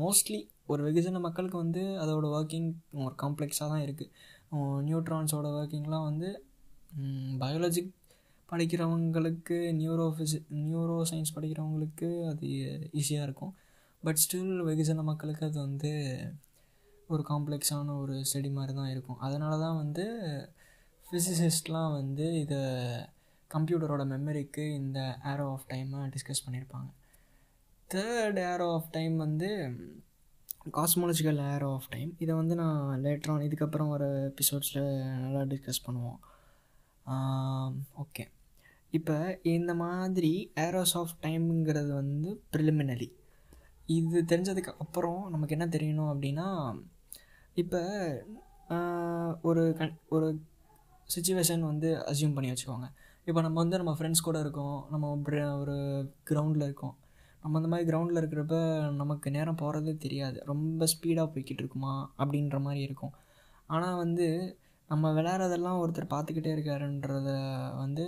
மோஸ்ட்லி 0.00 0.38
ஒரு 0.66 0.80
வெகுஜன 0.86 1.20
மக்களுக்கு 1.20 1.58
வந்து 1.64 1.82
அதோட 2.02 2.26
ஒர்க்கிங் 2.36 2.68
ஒரு 3.06 3.14
காம்ப்ளெக்ஸாக 3.22 3.68
தான் 3.72 3.84
இருக்குது 3.86 4.10
நியூட்ரான்ஸோட 4.88 5.48
ஒர்க்கிங்லாம் 5.58 6.08
வந்து 6.10 6.28
பயாலஜி 7.42 7.82
படிக்கிறவங்களுக்கு 8.48 9.56
நியூரோ 9.80 10.06
ஃபிசி 10.16 10.38
நியூரோ 10.62 10.96
சயின்ஸ் 11.10 11.34
படிக்கிறவங்களுக்கு 11.36 12.08
அது 12.30 12.46
ஈஸியாக 13.00 13.26
இருக்கும். 13.28 13.52
பட் 14.02 14.20
ஸ்டில் 14.22 14.54
வெகுஜன 14.68 15.04
மக்களுக்கு 15.10 15.44
அது 15.48 15.58
வந்து 15.58 15.92
ஒரு 17.08 17.22
காம்ப்ளெக்ஸான 17.30 17.94
ஒரு 18.02 18.14
ஸ்டடி 18.28 18.50
மாதிரி 18.58 18.72
தான் 18.80 18.90
இருக்கும். 18.94 19.18
அதனால 19.26 19.52
தான் 19.64 19.78
வந்து 19.82 20.04
ஃபிசிசிஸ்ட்லாம் 21.12 21.92
வந்து 21.92 22.40
இதை 22.40 22.58
கம்ப்யூட்டரோட 23.50 24.02
மெமரிக்கு 24.06 24.74
இந்த 24.74 25.18
ஏரோ 25.24 25.46
ஆஃப் 25.50 25.66
டைமை 25.68 25.98
டிஸ்கஸ் 26.14 26.44
பண்ணியிருப்பாங்க 26.44 26.88
தேர்ட் 27.90 28.38
ஏரோ 28.52 28.72
ஆஃப் 28.72 28.90
டைம் 28.90 29.16
வந்து 29.16 29.48
காஸ்மாலஜிக்கல் 30.72 31.40
ஏரோ 31.54 31.72
ஆஃப் 31.72 31.88
டைம் 31.88 32.14
இதை 32.18 32.34
வந்து 32.34 32.54
நான் 32.54 33.02
லேட்டரான் 33.04 33.44
இதுக்கப்புறம் 33.46 33.88
வர 33.88 34.32
எபிசோட்ஸில் 34.34 34.86
நல்லா 35.20 35.40
டிஸ்கஸ் 35.40 35.84
பண்ணுவோம். 35.86 36.20
ஓகே 37.96 38.24
இப்போ 38.90 39.40
இந்த 39.42 39.74
மாதிரி 39.74 40.52
ஏரோஸ் 40.54 40.96
ஆஃப் 40.96 41.14
டைமுங்கிறது 41.22 41.92
வந்து 41.94 42.42
ப்ரிலிமினரி 42.52 43.10
இது 43.86 44.22
தெரிஞ்சதுக்கு 44.22 44.72
அப்புறம் 44.78 45.30
நமக்கு 45.30 45.56
என்ன 45.58 45.66
தெரியணும் 45.66 46.12
அப்படின்னா 46.12 46.48
இப்போ 47.54 47.80
ஒரு 49.42 49.74
கண் 49.78 49.96
ஒரு 50.08 50.40
சுச்சுவேஷன் 51.14 51.64
வந்து 51.70 51.88
அசியூம் 52.10 52.34
பண்ணி 52.36 52.50
வச்சுக்கோங்க. 52.52 52.88
இப்போ 53.28 53.40
நம்ம 53.46 53.58
வந்து 53.62 53.80
நம்ம 53.80 53.92
ஃப்ரெண்ட்ஸ் 53.98 54.26
கூட 54.28 54.38
இருக்கோம் 54.44 54.78
நம்ம 54.92 55.10
ஒரு 55.62 55.76
கிரவுண்டில் 56.30 56.66
இருக்கோம். 56.68 56.94
நம்ம 57.42 57.58
அந்த 57.58 57.68
மாதிரி 57.72 57.86
கிரவுண்டில் 57.90 58.20
இருக்கிறப்ப 58.22 58.56
நமக்கு 59.02 59.28
நேரம் 59.36 59.60
போகிறதே 59.62 59.94
தெரியாது. 60.04 60.38
ரொம்ப 60.52 60.86
ஸ்பீடாக 60.92 61.26
போய்கிட்டு 61.34 61.62
இருக்குமா 61.64 61.94
அப்படின்ற 62.22 62.58
மாதிரி 62.66 62.82
இருக்கும். 62.88 63.14
ஆனால் 63.74 64.00
வந்து 64.02 64.26
நம்ம 64.90 65.10
விளையாடுறதெல்லாம் 65.18 65.80
ஒருத்தர் 65.82 66.12
பார்த்துக்கிட்டே 66.14 66.50
இருக்காருன்றத 66.56 67.30
வந்து 67.82 68.04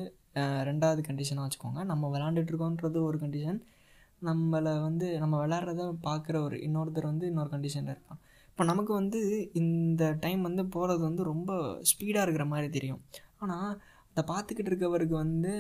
ரெண்டாவது 0.69 1.01
கண்டிஷனாக 1.09 1.47
வச்சுக்கோங்க. 1.47 1.81
நம்ம 1.91 2.11
விளாண்டுட்ருக்கோன்றது 2.15 2.99
ஒரு 3.09 3.19
கண்டிஷன் 3.25 3.61
நம்மளை 4.29 4.73
வந்து 4.87 5.07
நம்ம 5.23 5.35
விளாட்றத 5.45 5.83
பார்க்குற 6.09 6.37
ஒரு 6.47 6.57
இன்னொருத்தர் 6.67 7.11
வந்து 7.13 7.29
இன்னொரு 7.31 7.51
கண்டிஷனில் 7.55 7.95
இருப்பான் 7.95 8.21
இப்போ 8.57 8.65
நமக்கு 8.65 8.93
வந்து 8.93 9.21
இந்த 9.53 10.03
டைம் 10.21 10.43
வந்து 10.43 10.63
போகிறது 10.67 11.01
வந்து 11.01 11.23
ரொம்ப 11.23 11.53
ஸ்பீடாக 11.91 12.25
இருக்கிற 12.25 12.45
மாதிரி 12.45 12.69
தெரியும். 12.71 13.01
ஆனால் 13.39 13.73
அதை 14.11 14.23
பார்த்துக்கிட்டு 14.31 14.71
இருக்கவருக்கு 14.73 15.17
வந்து 15.25 15.53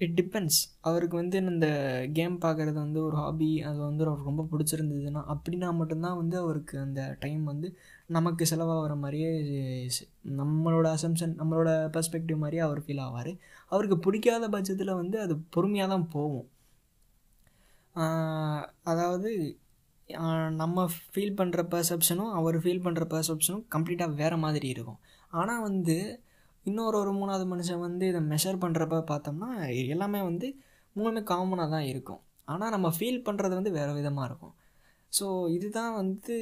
இட் 0.00 0.16
டிபெண்ட்ஸ் 0.20 0.58
அவருக்கு 0.80 1.16
வந்து 1.16 1.36
இந்த 1.52 1.68
கேம் 2.12 2.36
பார்க்குறது 2.40 2.76
வந்து 2.84 3.00
ஒரு 3.04 3.16
ஹாபி 3.16 3.50
அது 3.62 3.78
வந்து 3.78 4.04
அவருக்கு 4.06 4.30
ரொம்ப 4.30 4.46
பிடிச்சிருந்ததுன்னா 4.52 5.22
அப்படின்னா 5.34 5.68
மட்டும்தான் 5.74 6.18
வந்து 6.22 6.36
அவருக்கு 6.38 6.76
அந்த 6.78 7.00
டைம் 7.20 7.44
வந்து 7.44 7.68
நமக்கு 8.08 8.44
செலவாகிற 8.52 8.96
மாதிரியே 8.96 9.30
நம்மளோட 10.40 10.86
அசம்ஷன் 10.96 11.34
நம்மளோட 11.40 11.70
பர்ஸ்பெக்டிவ் 11.96 12.42
மாதிரியே 12.44 12.64
அவர் 12.68 12.84
ஃபீல் 12.86 13.04
ஆவார். 13.08 13.32
அவருக்கு 13.72 13.98
பிடிக்காத 14.08 14.48
பட்சத்தில் 14.48 14.98
வந்து 15.02 15.18
அது 15.20 15.36
பொறுமையாக 15.56 15.92
தான் 15.94 16.08
போகும் 16.16 16.48
அதாவது 18.84 19.30
நம்ம 20.60 20.86
ஃபீல் 21.12 21.36
பண்ணுற 21.40 21.60
பர்செப்ஷனும் 21.74 22.32
அவர் 22.38 22.56
ஃபீல் 22.64 22.84
பண்ணுற 22.86 23.04
பர்செப்ஷனும் 23.14 23.64
கம்ப்ளீட்டாக 23.74 24.18
வேறு 24.20 24.36
மாதிரி 24.44 24.68
இருக்கும். 24.74 24.98
ஆனால் 25.32 25.62
வந்து 25.68 25.96
இன்னொரு 26.66 26.96
ஒரு 27.02 27.12
மூணாவது 27.18 27.44
மனுஷன் 27.52 27.84
வந்து 27.86 28.04
இதை 28.08 28.20
மெஷர் 28.32 28.62
பண்ணுறப்ப 28.64 28.96
பார்த்தோம்னா 29.12 29.50
எல்லாமே 29.94 30.20
வந்து 30.30 30.48
மூணுமே 30.96 31.22
காமனாக 31.32 31.70
தான் 31.74 31.86
இருக்கும். 31.92 32.20
ஆனால் 32.52 32.72
நம்ம 32.74 32.88
ஃபீல் 32.96 33.24
பண்ணுறது 33.28 33.54
வந்து 33.58 33.72
வேறு 33.78 33.92
விதமாக 33.98 34.28
இருக்கும். 34.30 34.54
ஸோ 35.12 35.26
இதுதான் 35.56 35.94
வந்து 36.00 36.36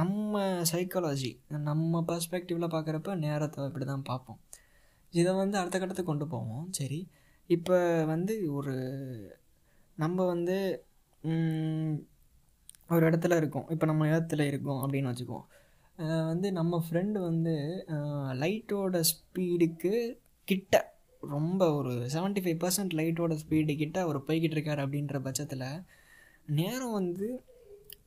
நம்ம 0.00 0.42
சைக்காலஜி 0.72 1.30
நம்ம 1.68 2.02
பர்ஸ்பெக்டிவில் 2.10 2.72
பார்க்குறப்ப 2.74 3.14
நேரத்தை 3.26 3.66
இப்படி 3.70 3.86
தான் 3.86 4.06
பார்ப்போம். 4.10 4.40
இதை 5.14 5.32
வந்து 5.42 5.56
அடுத்த 5.60 5.76
கட்டத்துக்கு 5.78 6.12
கொண்டு 6.12 6.26
போவோம். 6.34 6.66
சரி. 6.78 7.00
இப்போ 7.50 7.76
வந்து 8.12 8.34
ஒரு 8.58 8.74
நம்ம 9.98 10.26
வந்து 10.26 10.58
ஒரு 12.94 13.02
இடத்துல 13.08 13.36
இருக்கோம். 13.40 13.66
இப்போ 13.74 13.86
நம்ம 13.90 14.06
இடத்துல 14.12 14.44
இருக்கோம் 14.50 14.80
அப்படின்னு 14.84 15.10
வச்சுக்குவோம். 15.10 15.46
வந்து 16.30 16.48
நம்ம 16.58 16.74
ஃப்ரெண்டு 16.84 17.18
வந்து 17.28 17.54
லைட்டோட 18.42 19.00
ஸ்பீடுக்கு 19.10 19.92
கிட்ட 20.48 20.74
ரொம்ப 21.22 21.62
ஒரு 21.78 21.92
செவன்ட்டி 22.14 22.40
ஃபைவ் 22.44 22.60
பர்சன்ட் 22.62 22.96
லைட்டோட 23.00 23.32
ஸ்பீடு 23.42 23.72
கிட்ட 23.82 23.96
அவர் 24.06 24.18
போய்கிட்டு 24.28 24.56
இருக்கார் 24.56 24.82
அப்படின்ற 24.84 25.18
பட்சத்தில் 25.26 25.66
நேரம் 26.60 26.96
வந்து 27.00 27.28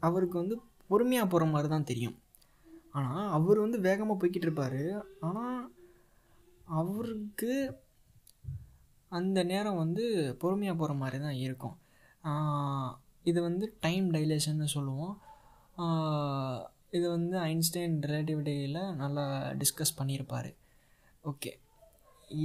அவருக்கு 0.07 0.37
வந்து 0.41 0.55
பொறுமையாக 0.91 1.27
போகிற 1.33 1.45
மாதிரி 1.51 1.69
தான் 1.73 1.89
தெரியும். 1.91 2.17
ஆனால் 2.99 3.29
அவர் 3.37 3.63
வந்து 3.65 3.77
வேகமாக 3.87 4.17
போய்கிட்டு 4.21 4.47
இருப்பார். 4.47 4.81
ஆனால் 5.27 5.61
அவருக்கு 6.81 7.53
அந்த 9.11 9.39
நேரம் 9.51 9.81
வந்து 9.83 10.03
பொறுமையாக 10.41 10.77
போகிற 10.81 10.93
மாதிரி 11.03 11.17
தான் 11.27 11.39
இருக்கும். 11.45 11.77
இது 13.23 13.39
வந்து 13.41 13.65
டைம் 13.85 14.05
டைலேஷன்னு 14.13 14.67
சொல்லுவோம். 14.75 15.15
இது 16.97 17.05
வந்து 17.15 17.35
ஐன்ஸ்டைன் 17.49 17.95
ரிலேட்டிவிட்டியில் 18.07 18.79
நல்லா 19.01 19.25
டிஸ்கஸ் 19.61 19.97
பண்ணியிருப்பார் 19.99 20.49
ஓகே. 21.31 21.51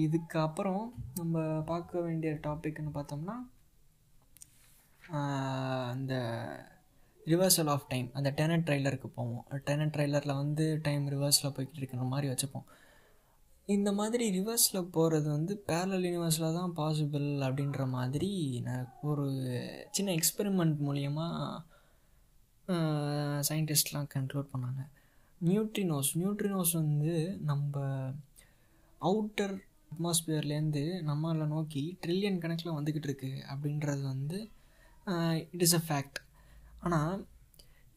இதுக்கப்புறம் 0.03 0.85
நம்ம 1.15 1.45
பார்க்க 1.71 2.01
வேண்டிய 2.07 2.33
டாபிக்னு 2.47 2.91
பார்த்தோம்னா 2.99 3.37
அந்த 5.91 6.15
ரிவர்சல் 7.27 7.71
ஆஃப் 7.75 7.87
டைம் 7.93 8.09
அந்த 8.19 8.31
டெனட் 8.39 8.67
ட்ரைலருக்கு 8.69 9.09
போவோம். 9.19 9.45
டெனட் 9.69 9.95
ட்ரைலரில் 9.97 10.41
வந்து 10.43 10.67
டைம் 10.87 11.05
ரிவர்ஸில் 11.15 11.55
போய்கிட்டு 11.57 11.81
இருக்கிற 11.83 12.03
மாதிரி 12.13 12.27
வச்சுப்போம். 12.33 12.69
இந்த 13.69 13.91
மாதிரி 13.93 14.25
ரிவர்ஸில் 14.31 14.91
போகிறது 14.91 15.29
வந்து 15.29 15.55
பேரல் 15.67 16.05
யூனிவர்ஸில் 16.05 16.55
தான் 16.55 16.73
பாசிபிள் 16.77 17.27
அப்படின்ற 17.47 17.83
மாதிரி 17.89 18.31
நான் 18.65 18.87
ஒரு 19.03 19.25
சின்ன 19.91 20.13
எக்ஸ்பெரிமெண்ட் 20.13 20.77
மூலியமாக 20.79 21.61
சயின்டிஸ்ட்லாம் 23.49 24.09
கன்க்ளூட் 24.15 24.53
பண்ணாங்க. 24.53 24.83
நியூட்ரினோஸ் 25.41 26.11
நியூட்ரினோஸ் 26.15 26.73
வந்து 26.73 27.13
நம்ம 27.41 27.75
அவுட்டர் 29.01 29.55
அட்மாஸ்பியர்லேருந்து 29.93 30.85
நம்மளை 31.11 31.47
நோக்கி 31.47 31.85
ட்ரில்லியன் 32.07 32.39
கணக்கில் 32.39 32.77
வந்துக்கிட்டு 32.79 33.09
இருக்கு 33.11 33.33
அப்படின்றது 33.53 34.03
வந்து 34.03 34.39
இட் 35.51 35.63
இஸ் 35.63 35.79
அ 35.83 35.85
ஃபேக்ட் 35.89 36.19
ஆனால் 36.81 37.27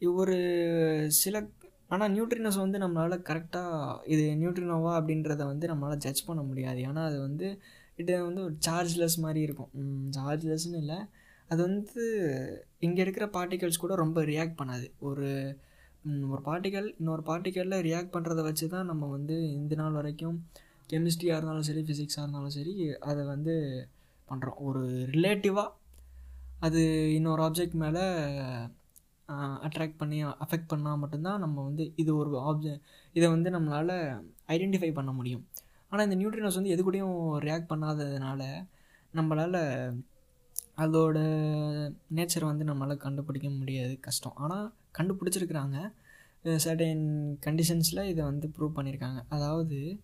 ஒரு 0.00 0.36
சில 1.22 1.36
ஆனால் 1.92 2.12
நியூட்ரினோஸ் 2.16 2.62
வந்து 2.64 2.78
நம்மளால் 2.84 3.24
கரெக்டாக 3.28 3.96
இது 4.14 4.22
நியூட்ரினோவா 4.42 4.92
அப்படின்றத 4.98 5.42
வந்து 5.52 5.66
நம்மளால் 5.72 6.02
ஜட்ஜ் 6.04 6.26
பண்ண 6.28 6.42
முடியாது. 6.50 6.78
ஏன்னா 6.88 7.02
அது 7.10 7.18
வந்து 7.26 7.48
இது 7.98 8.12
வந்து 8.28 8.42
ஒரு 8.46 8.54
சார்ஜ்லெஸ் 8.66 9.16
மாதிரி 9.24 9.40
இருக்கும். 9.46 9.70
சார்ஜ்லெஸ்னு 10.18 10.80
இல்லை. 10.84 10.98
அது 11.50 11.60
வந்து 11.68 12.04
இங்கே 12.78 13.00
இருக்கிற 13.06 13.24
பார்ட்டிகல்ஸ் 13.36 13.82
கூட 13.84 13.94
ரொம்ப 14.04 14.18
ரியாக்ட் 14.32 14.58
பண்ணாது. 14.60 14.86
ஒரு 15.08 15.28
ஒரு 16.32 16.42
பார்ட்டிக்கல் 16.46 16.88
இன்னொரு 17.00 17.22
பார்ட்டிக்கலில் 17.28 17.84
ரியாக்ட் 17.88 18.14
பண்ணுறத 18.14 18.40
வச்சு 18.46 18.66
தான் 18.68 18.88
நம்ம 18.90 19.08
வந்து 19.16 19.34
இந்த 19.58 19.74
நாள் 19.80 19.98
வரைக்கும் 19.98 20.36
கெமிஸ்ட்ரியாக 20.90 21.38
இருந்தாலும் 21.38 21.68
சரி 21.68 21.82
ஃபிசிக்ஸாக 21.88 22.24
இருந்தாலும் 22.24 22.54
சரி 22.56 22.74
அதை 23.10 23.22
வந்து 23.24 23.54
பண்ணுறோம் 24.28 24.58
ஒரு 24.68 24.82
ரிலேட்டிவாக 25.14 25.70
அது 26.60 26.80
இன்னொரு 27.18 27.42
ஆப்ஜெக்ட் 27.42 27.76
மேலே 27.84 28.04
அட்ராக்ட் 29.28 29.98
பண்ணி 29.98 30.24
அஃபெக்ட் 30.24 30.70
பண்ணால் 30.72 30.98
மட்டும்தான் 30.98 31.38
நம்ம 31.38 31.62
வந்து 31.62 31.92
இது 31.96 32.16
ஒரு 32.16 32.30
ஆப்ஜெக்ட் 32.50 32.82
இதை 33.12 33.30
வந்து 33.30 33.50
நம்மளால் 33.50 33.94
ஐடென்டிஃபை 34.48 34.92
பண்ண 34.92 35.12
முடியும். 35.12 35.44
ஆனால் 35.88 36.10
இந்த 36.10 36.16
நியூட்ரினோஸ் 36.20 36.54
வந்து 36.54 36.70
எது 36.70 36.82
கூடயும் 36.82 37.18
ரியாக்ட் 37.38 37.70
பண்ணாததுனால 37.72 38.42
நம்மளால் 39.14 39.60
அதோட 40.76 41.18
நேச்சர் 42.14 42.44
வந்து 42.44 42.64
நம்மளால் 42.64 42.96
கண்டுபிடிக்க 42.96 43.48
முடியாது. 43.50 44.00
கஷ்டம். 44.00 44.36
ஆனால் 44.36 44.72
கண்டுபிடிச்சிருக்கிறாங்க. 44.98 45.78
சர்டன் 46.44 47.36
கண்டிஷன்ஸில் 47.46 48.08
இதை 48.08 48.24
வந்து 48.24 48.46
ப்ரூவ் 48.48 48.76
பண்ணியிருக்காங்க 48.76 49.20
அதாவது 49.28 49.98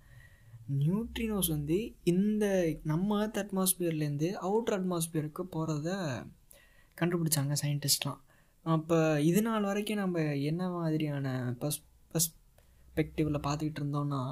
நியூட்ரினோஸ் 0.79 1.49
வந்து 1.49 1.95
இந்த 2.05 2.45
நம்ம 2.85 3.27
ஏர்த் 3.27 3.41
அட்மாஸ்பியர்லேருந்து 3.43 4.29
அவுட்ரு 4.41 4.77
அட்மாஸ்பியருக்கு 4.79 5.43
போகிறத 5.55 5.91
கண்டுபிடிச்சாங்க 6.99 7.55
சயின்டிஸ்ட்லாம் 7.63 8.21
அப்போ 8.75 8.99
இது 9.23 9.41
நாள் 9.43 9.67
வரைக்கும் 9.71 10.01
நம்ம 10.03 10.23
என்ன 10.51 10.63
மாதிரியான 10.69 11.27
பஸ் 11.63 11.81
பஸ் 12.13 12.29
பார்த்துக்கிட்டு 12.97 13.81
இருந்தோம்னா 13.83 14.23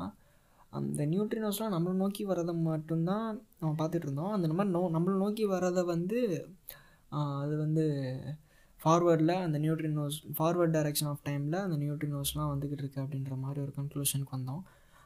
அந்த 0.71 1.00
நியூட்ரினோஸ்லாம் 1.07 1.75
நம்மளை 1.75 1.95
நோக்கி 2.02 2.23
வரதை 2.28 2.55
மட்டும்தான் 2.62 3.26
நம்ம 3.61 3.73
பார்த்துட்டு 3.78 4.07
இருந்தோம். 4.09 4.33
அந்த 4.37 4.49
மாதிரி 4.49 4.73
நோ 4.76 4.83
நம்மளை 4.97 5.16
நோக்கி 5.25 5.45
வரதை 5.49 5.83
வந்து 5.85 6.19
அது 7.43 7.55
வந்து 7.57 7.85
ஃபார்வேர்டில் 8.81 9.35
அந்த 9.45 9.59
நியூட்ரினோஸ் 9.59 10.19
ஃபார்வர்ட் 10.38 10.75
டைரெக்ஷன் 10.76 11.11
ஆஃப் 11.12 11.23
டைமில் 11.28 11.59
அந்த 11.66 11.76
நியூட்ரினோஸ்லாம் 11.83 12.50
வந்துக்கிட்டு 12.52 12.85
இருக்குது 12.85 13.05
அப்படின்ற 13.05 13.37
மாதிரி 13.45 13.61
ஒரு 13.64 13.73
கன்க்ளூஷனுக்கு 13.78 14.37
வந்தோம். 14.38 14.62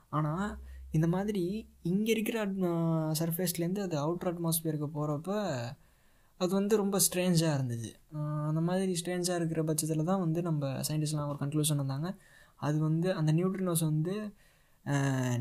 ஆனால் 0.08 0.49
இந்த 0.90 1.06
மாதிரி 1.14 1.44
இங்கே 1.82 2.10
இருக்கிற 2.12 2.38
சர்ஃபேஸ்லேருந்து 3.20 3.84
அது 3.87 3.96
அவுட்ரு 4.04 4.30
அட்மாஸ்பியருக்கு 4.32 4.88
போகிறப்ப 4.96 5.30
அது 6.40 6.52
வந்து 6.59 6.75
ரொம்ப 6.82 6.97
ஸ்ட்ரேஞ்சாக 7.06 7.56
இருந்தது. 7.56 7.88
அந்த 8.49 8.61
மாதிரி 8.68 8.92
ஸ்ட்ரேஞ்சாக 9.00 9.38
இருக்கிற 9.40 9.62
பட்சத்தில் 9.70 10.09
தான் 10.11 10.23
வந்து 10.25 10.40
நம்ம 10.49 10.68
சயின்டிஸ்ட்லாம் 10.88 11.30
ஒரு 11.32 11.40
கன்க்ளூஷன் 11.42 11.82
வந்தாங்க. 11.82 12.11
அது 12.66 12.76
வந்து 12.88 13.09
அந்த 13.18 13.30
நியூட்ரினோஸ் 13.38 13.85
வந்து 13.92 14.14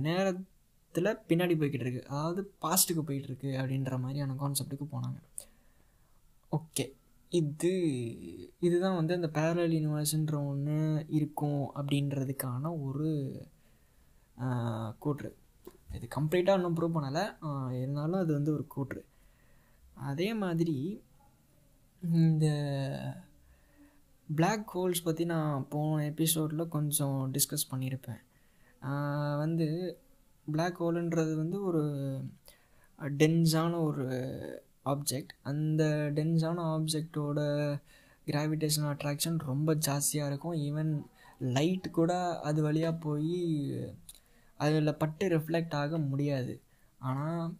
நேரத்தில் 0.08 1.10
பின்னாடி 1.30 1.56
போய்கிட்டு 1.60 1.86
இருக்கு. 1.86 2.04
அதாவது 2.14 2.42
பாஸ்ட்டுக்கு 2.64 3.04
போயிட்டுருக்கு 3.10 3.50
அப்படின்ற 3.62 3.98
மாதிரியான 4.06 4.38
கான்செப்ட்டுக்கு 4.44 4.88
போனாங்க. 4.96 5.20
ஓகே 6.52 6.86
இது 7.32 7.72
இதுதான் 8.68 9.00
வந்து 9.00 9.18
அந்த 9.18 9.30
பேரல் 9.38 9.74
யூனிவர்ஸ்ன்ற 9.78 10.38
ஒன்று 10.52 10.78
இருக்கும் 11.18 11.62
அப்படின்றதுக்கான 11.80 12.72
ஒரு 12.88 13.10
கூற்று. 15.04 15.30
இது 15.98 16.06
கம்ப்ளீட்டாக 16.18 16.60
இன்னும் 16.60 16.78
ப்ரூவ் 16.78 16.98
பண்ணலை. 16.98 17.24
இருந்தாலும் 17.82 18.22
அது 18.24 18.32
வந்து 18.38 18.52
ஒரு 18.58 18.66
கூற்று. 18.76 19.02
அதே 20.10 20.28
மாதிரி 20.34 21.04
இந்த 22.02 22.48
பிளாக் 24.28 24.68
ஹோல்ஸ் 24.74 25.04
பற்றி 25.04 25.24
நான் 25.26 25.66
போன 25.70 26.04
எபிசோடில் 26.06 26.72
கொஞ்சம் 26.76 27.20
டிஸ்கஸ் 27.34 27.70
பண்ணியிருப்பேன். 27.72 28.22
வந்து 29.38 29.68
பிளாக் 30.48 30.82
ஹோலுன்றது 30.84 31.34
வந்து 31.36 31.58
ஒரு 31.64 31.84
டென்ஸான 33.00 33.74
ஒரு 33.84 34.06
ஆப்ஜெக்ட் 34.86 35.34
அந்த 35.42 35.84
டென்ஸான 36.16 36.58
ஆப்ஜெக்டோட 36.76 37.40
கிராவிடேஷன் 38.28 38.90
அட்ராக்ஷன் 38.92 39.38
ரொம்ப 39.52 39.76
ஜாஸ்தியாக 39.88 40.30
இருக்கும். 40.32 40.58
ஈவன் 40.68 40.92
லைட் 41.40 41.88
கூட 41.92 42.12
அது 42.40 42.60
வழியாக 42.62 43.02
போய் 43.06 43.36
அதில் 44.60 45.00
பட்டு 45.04 45.28
ரிஃப்ளெக்ட் 45.28 45.76
ஆக 45.76 45.98
முடியாது. 45.98 46.54
ஆனால் 47.00 47.54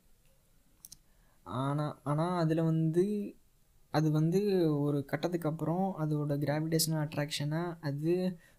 ஆனால் 1.58 1.94
ஆனால் 2.04 2.38
அதில் 2.42 2.64
வந்து 2.64 3.04
அது 3.94 4.08
வந்து 4.12 4.40
ஒரு 4.86 5.06
கட்டத்துக்கு 5.06 5.50
அப்புறம் 5.50 5.86
அதோட 6.02 6.34
கிராவிடேஷனல் 6.44 7.04
அட்ராக்ஷனை 7.06 7.62
அது 7.80 8.14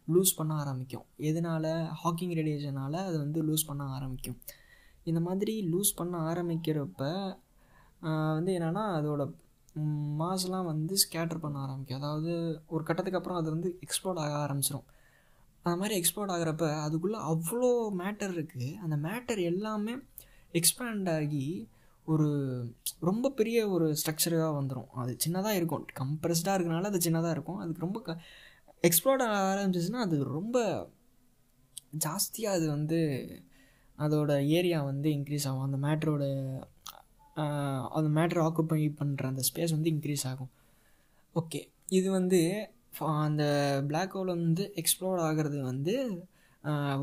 லூஸ் 0.09 0.33
பண்ண 0.37 0.53
ஆரம்பிக்கும். 0.55 1.07
எதனால்? 1.31 1.71
ஹாக்கிங் 2.03 2.35
ரேடியேஷனால் 2.39 2.99
அது 3.09 3.17
வந்து 3.19 3.41
லூஸ் 3.43 3.69
பண்ண 3.69 3.83
ஆரம்பிக்கும். 3.97 4.39
இந்த 5.05 5.21
மாதிரி 5.21 5.55
லூஸ் 5.73 5.93
பண்ண 5.97 6.17
ஆரம்பிக்கிறப்ப 6.31 7.03
வந்து 8.37 8.53
என்னென்னா 8.59 8.85
அதோட 8.99 9.23
மாஸ்லாம் 10.21 10.71
வந்து 10.73 10.95
ஸ்கேட்டர் 11.05 11.43
பண்ண 11.43 11.57
ஆரம்பிக்கும். 11.59 12.01
அதாவது 12.03 12.33
ஒரு 12.67 12.83
கட்டத்துக்கு 12.85 13.21
அப்புறம் 13.21 13.41
அது 13.41 13.49
வந்து 13.51 13.71
எக்ஸ்ப்ளோர்ட் 13.87 14.23
ஆக 14.25 14.35
ஆரம்பிச்சிடும் 14.47 14.87
அந்த 15.65 15.77
மாதிரி 15.81 15.95
எக்ஸ்ப்ளோர்ட் 16.01 16.33
ஆகிறப்ப 16.35 16.67
அதுக்குள்ளே 16.85 17.19
அவ்வளோ 17.33 17.71
மேட்டர் 18.03 18.33
இருக்குது 18.37 18.69
அந்த 18.85 18.97
மேட்டர் 19.07 19.41
எல்லாமே 19.51 19.95
எக்ஸ்பேண்ட் 20.55 21.11
ஆகி 21.17 21.45
ஒரு 22.07 22.29
ரொம்ப 23.09 23.31
பெரிய 23.39 23.59
ஒரு 23.69 23.87
ஸ்ட்ரக்சராக 24.01 24.53
வந்துடும் 24.59 24.89
அது 25.03 25.13
சின்னதாக 25.25 25.59
இருக்கும். 25.59 25.85
கம்ப்ரெஸ்டாக 26.01 26.57
இருக்கனால 26.59 26.91
அது 26.93 27.01
சின்னதாக 27.07 27.35
இருக்கும். 27.37 27.61
அதுக்கு 27.63 27.87
ரொம்ப 27.87 28.01
க 28.07 28.17
எக்ஸ்ப்ளோர்ட் 28.89 29.25
ஆக 29.27 29.39
ஆரம்பிச்சிச்சுன்னா 29.53 30.03
அது 30.07 30.17
ரொம்ப 30.39 30.57
ஜாஸ்தியாக 32.05 32.59
அது 32.59 32.67
வந்து 32.77 32.99
அதோட 33.99 34.33
ஏரியா 34.59 34.79
வந்து 34.83 35.09
இன்க்ரீஸ் 35.11 35.47
ஆகும். 35.49 35.67
அந்த 35.69 35.79
மேட்ரோட 35.87 36.25
அந்த 37.97 38.09
மேட்ரு 38.17 38.41
ஆக்குப்பை 38.47 38.81
பண்ணுற 39.01 39.25
அந்த 39.33 39.43
ஸ்பேஸ் 39.49 39.75
வந்து 39.77 39.93
இன்க்ரீஸ் 39.95 40.25
ஆகும். 40.31 40.51
ஓகே 41.37 41.61
இது 41.99 42.09
வந்து 42.11 42.41
அந்த 43.25 43.45
பிளாக் 43.89 44.15
ஹோல் 44.17 44.35
வந்து 44.37 44.65
எக்ஸ்ப்ளோர்ட் 44.83 45.25
ஆகிறது 45.27 45.59
வந்து 45.63 45.95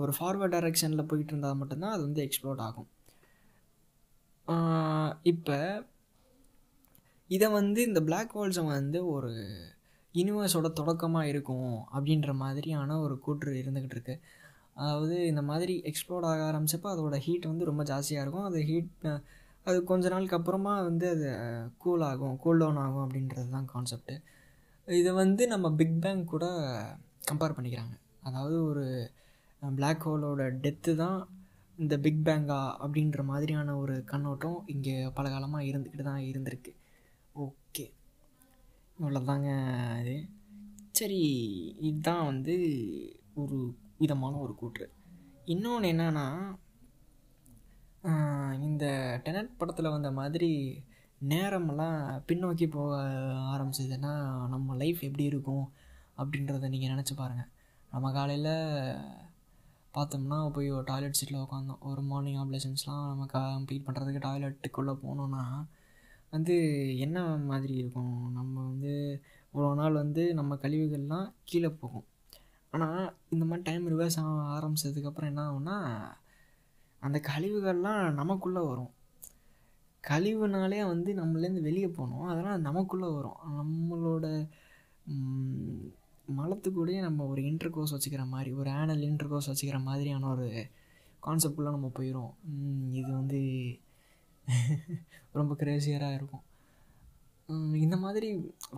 ஒரு 0.01 0.13
ஃபார்வர்ட் 0.17 0.53
டைரெக்ஷனில் 0.55 1.09
போயிட்டு 1.11 1.33
இருந்தால் 1.33 1.59
மட்டும்தான் 1.59 1.93
அது 1.95 2.03
வந்து 2.07 2.23
எக்ஸ்ப்ளோர்ட் 2.27 2.63
ஆகும். 2.67 2.89
இப்போ 5.31 5.57
இதை 7.29 7.47
வந்து 7.59 7.79
இந்த 7.89 7.99
பிளாக் 8.07 8.35
ஹோல்ஸை 8.37 8.63
வந்து 8.67 8.99
ஒரு 9.13 9.31
யூனிவர்ஸோட 10.15 10.67
தொடக்கமாக 10.79 11.31
இருக்கும் 11.31 11.73
அப்படின்ற 11.95 12.31
மாதிரியான 12.43 12.99
ஒரு 13.05 13.15
கூற்று 13.25 13.51
இருந்துக்கிட்டு 13.61 13.97
இருக்கு. 13.97 14.15
அதாவது 14.81 15.15
இந்த 15.31 15.41
மாதிரி 15.49 15.73
எக்ஸ்ப்ளோர்ட் 15.89 16.27
ஆக 16.29 16.41
ஆரம்பிச்சப்போ 16.49 16.89
அதோட 16.93 17.17
ஹீட் 17.25 17.49
வந்து 17.51 17.69
ரொம்ப 17.69 17.83
ஜாஸ்தியாக 17.91 18.23
இருக்கும். 18.25 18.47
அது 18.49 18.59
ஹீட் 18.69 19.07
அது 19.69 19.77
கொஞ்ச 19.91 20.09
நாளுக்கு 20.13 20.37
அப்புறமா 20.39 20.73
வந்து 20.89 21.05
அது 21.15 21.27
கூல் 21.83 22.03
ஆகும் 22.09 22.35
கூல் 22.43 22.61
டவுன் 22.61 22.81
ஆகும் 22.83 23.03
அப்படின்றது 23.05 23.49
தான் 23.55 23.69
கான்செப்ட்டு 23.73 24.15
இதை 24.87 25.11
வந்து 25.23 25.43
நம்ம 25.53 25.69
பிக் 25.79 25.97
பேங் 26.03 26.21
கூட 26.33 26.45
கம்பேர் 27.29 27.55
பண்ணிக்கிறாங்க. 27.57 27.95
அதாவது 28.27 28.57
ஒரு 28.69 28.85
பிளாக் 29.61 30.05
ஹோலோட 30.07 30.43
டெத்து 30.63 30.93
தான் 31.03 31.19
இந்த 31.77 31.95
பிக் 31.97 32.23
பேங்கா 32.25 32.59
அப்படின்ற 32.83 33.23
மாதிரியான 33.23 33.75
ஒரு 33.77 33.95
கண்ணோட்டம் 34.11 34.59
இங்கே 34.65 34.95
பல 35.17 35.25
காலமாக 35.29 35.67
இருந்துக்கிட்டு 35.69 36.07
தான் 36.09 36.27
இருந்திருக்கு. 36.31 36.71
ஓகே. 37.35 37.85
இவ்வளோதாங்க 38.99 39.49
இது. 40.01 40.15
சரி 40.91 41.21
இதுதான் 41.79 42.25
வந்து 42.25 42.55
ஒரு 43.33 43.57
விதமான 43.97 44.33
ஒரு 44.37 44.55
கூற்று. 44.55 44.85
இன்னொன்று 45.45 45.91
என்னென்னா 45.93 46.25
இந்த 48.59 48.85
டெனட் 49.25 49.57
படத்தில் 49.57 49.93
வந்த 49.95 50.09
மாதிரி 50.11 50.49
நேரமெல்லாம் 51.31 51.99
பின்னோக்கி 52.27 52.65
போக 52.69 52.91
ஆரம்பிச்சதுன்னா 53.53 54.13
நம்ம 54.47 54.75
லைஃப் 54.75 54.99
எப்படி 55.01 55.23
இருக்கும் 55.23 55.65
அப்படின்றத 56.17 56.69
நீங்கள் 56.69 56.93
நினச்சி 56.93 57.15
பாருங்கள் 57.15 57.49
நம்ம 57.91 58.11
காலையில் 58.11 58.53
பார்த்தோம்னா 59.95 60.37
போய் 60.51 60.69
ஒரு 60.71 60.83
டாய்லெட் 60.83 61.17
சீட்டில் 61.19 61.41
உட்காந்தோம் 61.41 61.79
ஒரு 61.79 62.01
மார்னிங் 62.01 62.39
ஆப்ரேஷன்ஸ்லாம் 62.43 63.07
நம்ம 63.07 63.25
கம்ப்ளீட் 63.33 63.87
பண்ணுறதுக்கு 63.87 64.21
டாய்லெட்டுக்குள்ளே 64.27 64.93
போனோன்னா 65.05 65.43
வந்து 66.29 66.55
என்ன 66.97 67.17
மாதிரி 67.49 67.73
இருக்கும்? 67.73 68.15
நம்ம 68.31 68.55
வந்து 68.65 68.93
இவ்வளோ 69.53 69.69
நாள் 69.75 69.93
வந்து 69.93 70.33
நம்ம 70.33 70.55
கழிவுகள்லாம் 70.55 71.27
கீழே 71.43 71.69
போகும். 71.69 72.07
ஆனால் 72.73 73.13
இந்த 73.29 73.43
மாதிரி 73.45 73.65
டைம் 73.69 73.85
ரிவர்ஸ் 73.93 74.19
ஆக 74.23 74.45
ஆரம்பித்ததுக்கப்புறம் 74.55 75.31
என்ன 75.31 75.43
ஆகும்னா 75.49 75.77
அந்த 77.01 77.17
கழிவுகள்லாம் 77.27 78.01
நமக்குள்ளே 78.11 78.61
வரும். 78.65 78.91
கழிவுனாலே 80.03 80.79
வந்து 80.87 81.13
நம்மளேருந்து 81.13 81.61
வெளியே 81.61 81.87
போகணும். 81.87 82.27
அதெல்லாம் 82.27 82.61
நமக்குள்ளே 82.61 83.09
வரும். 83.13 83.39
நம்மளோட 83.59 84.25
மலத்துக்கூடயே 86.39 86.99
நம்ம 87.05 87.25
ஒரு 87.31 87.41
இன்டர் 87.49 87.73
கோர்ஸ் 87.75 87.93
வச்சுக்கிற 87.95 88.23
மாதிரி 88.27 88.51
ஒரு 88.61 88.69
ஆனல் 88.81 89.03
இன்டர் 89.09 89.31
கோர்ஸ் 89.31 89.49
வச்சுக்கிற 89.51 89.79
மாதிரியான 89.87 90.29
ஒரு 90.29 90.47
கான்செப்டுள்ளே 91.23 91.75
நம்ம 91.75 91.89
போயிடும் 91.97 92.33
இது 92.99 93.09
வந்து 93.19 93.39
ரொம்ப 95.39 95.53
கிரேசியராக 95.61 96.17
இருக்கும். 96.19 96.43
இந்த 97.85 97.95
மாதிரி 97.97 98.29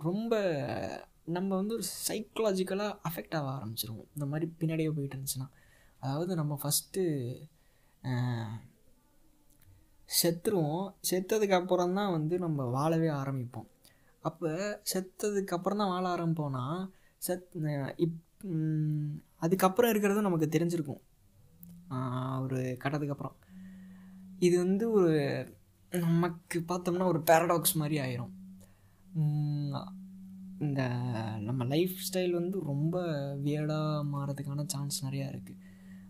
ரொம்ப 0.08 0.34
நம்ம 1.36 1.50
வந்து 1.56 1.74
ஒரு 1.78 1.86
சைக்கலாஜிக்கலாக 2.08 2.98
அஃபெக்ட் 3.08 3.36
ஆக 3.38 3.48
ஆரம்பிச்சிருவோம். 3.56 4.08
இந்த 4.14 4.26
மாதிரி 4.30 4.46
பின்னாடியே 4.60 4.90
போயிட்டு 4.96 5.16
இருந்துச்சுன்னா. 5.16 5.48
அதாவது 6.02 6.32
நம்ம 6.40 6.52
ஃபஸ்ட்டு 6.62 7.02
செத்துருவோம். 10.08 10.86
செத்ததுக்கு 11.10 11.56
அப்புறம் 11.60 11.96
தான் 11.98 12.14
வந்து 12.16 12.34
நம்ம 12.38 12.64
வாழவே 12.76 13.10
ஆரம்பிப்போம். 13.22 13.68
அப்போ 14.24 14.48
செத்ததுக்கு 14.92 15.54
அப்புறம் 15.56 15.80
தான் 15.82 15.92
வாழ 15.94 16.04
ஆரம்பிப்போம்னா 16.14 16.64
சத் 17.26 17.92
இப் 17.96 18.18
அதுக்கப்புறம் 19.36 19.90
இருக்கிறதும் 19.92 20.26
நமக்கு 20.26 20.46
தெரிஞ்சிருக்கும். 20.46 21.00
ஒரு 22.42 22.58
கட்டத்துக்கு 22.78 23.14
அப்புறம். 23.14 23.36
இது 24.38 24.56
வந்து 24.58 24.84
ஒரு 24.90 25.14
நமக்கு 25.90 26.58
பார்த்தோம்னா 26.68 27.08
ஒரு 27.12 27.20
பேரடாக்ஸ் 27.30 27.74
மாதிரி 27.74 27.96
ஆயிரும். 28.06 28.34
இந்த 30.58 30.80
நம்ம 31.48 31.64
லைஃப் 31.64 31.94
ஸ்டைல் 32.06 32.30
வந்து 32.30 32.56
ரொம்ப 32.64 32.96
வியர்டாக 33.44 34.06
மாறதுக்கான 34.14 34.64
சான்ஸ் 34.66 34.98
நிறையா 35.06 35.26
இருக்குது 35.34 35.58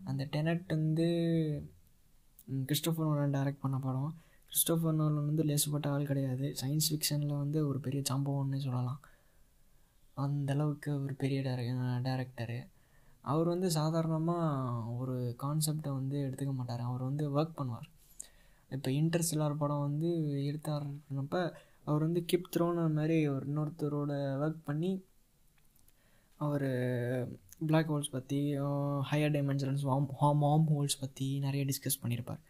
அந்த 0.05 0.23
டெனட் 0.33 0.65
வந்து 0.67 1.07
கிறிஸ்டோஃபர் 2.69 3.07
நோலன் 3.09 3.35
டைரக்ட் 3.37 3.63
பண்ண 3.65 3.77
படம். 3.79 4.15
கிறிஸ்டோஃபர் 4.51 4.99
நோலன் 5.01 5.29
வந்து 5.29 5.45
லேசுப்பட்ட 5.45 5.87
ஆள் 5.95 6.07
கிடையாது. 6.07 6.47
சயின்ஸ் 6.61 6.89
ஃபிக்ஷனில் 6.89 7.39
வந்து 7.39 7.61
ஒரு 7.69 7.79
பெரிய 7.81 8.03
சம்பவம்னு 8.11 8.61
சொல்லலாம். 8.67 9.01
அந்தளவுக்கு 10.25 10.91
ஒரு 11.05 11.15
பெரிய 11.23 11.39
டேர 11.47 11.61
டேரக்டரு 12.07 12.59
அவர் 13.31 13.49
வந்து 13.53 13.69
சாதாரணமாக 13.79 14.93
ஒரு 15.01 15.17
கான்செப்டை 15.43 15.91
வந்து 15.99 16.17
எடுத்துக்க 16.27 16.53
மாட்டார். 16.59 16.83
அவர் 16.89 17.03
வந்து 17.09 17.25
ஒர்க் 17.37 17.59
பண்ணுவார். 17.59 17.89
இப்போ 18.71 18.89
இன்டர்ஸ்டெல்லார் 19.01 19.61
படம் 19.63 19.85
வந்து 19.89 20.11
எடுத்தாருன்னப்ப 20.51 21.37
அவர் 21.89 22.07
வந்து 22.07 22.21
கிப் 22.31 22.51
த்ரோன 22.55 22.87
மாதிரி 22.97 23.17
ஒரு 23.35 23.45
இன்னொருத்தரோட 23.51 24.13
ஒர்க் 24.45 24.67
பண்ணி 24.69 24.91
அவர் 26.41 26.69
பிளாக் 27.69 27.91
ஹோல்ஸ் 27.93 28.15
பற்றி 28.17 28.39
ஹையர் 29.11 29.35
டைமென்ஷன்ஸ் 29.37 29.83
வாம் 29.89 30.09
ஹாம் 30.21 30.43
வாம் 30.47 30.69
ஹோல்ஸ் 30.75 31.01
பற்றி 31.01 31.27
நிறைய 31.47 31.63
டிஸ்கஸ் 31.71 32.01
பண்ணியிருப்பார் 32.03 32.41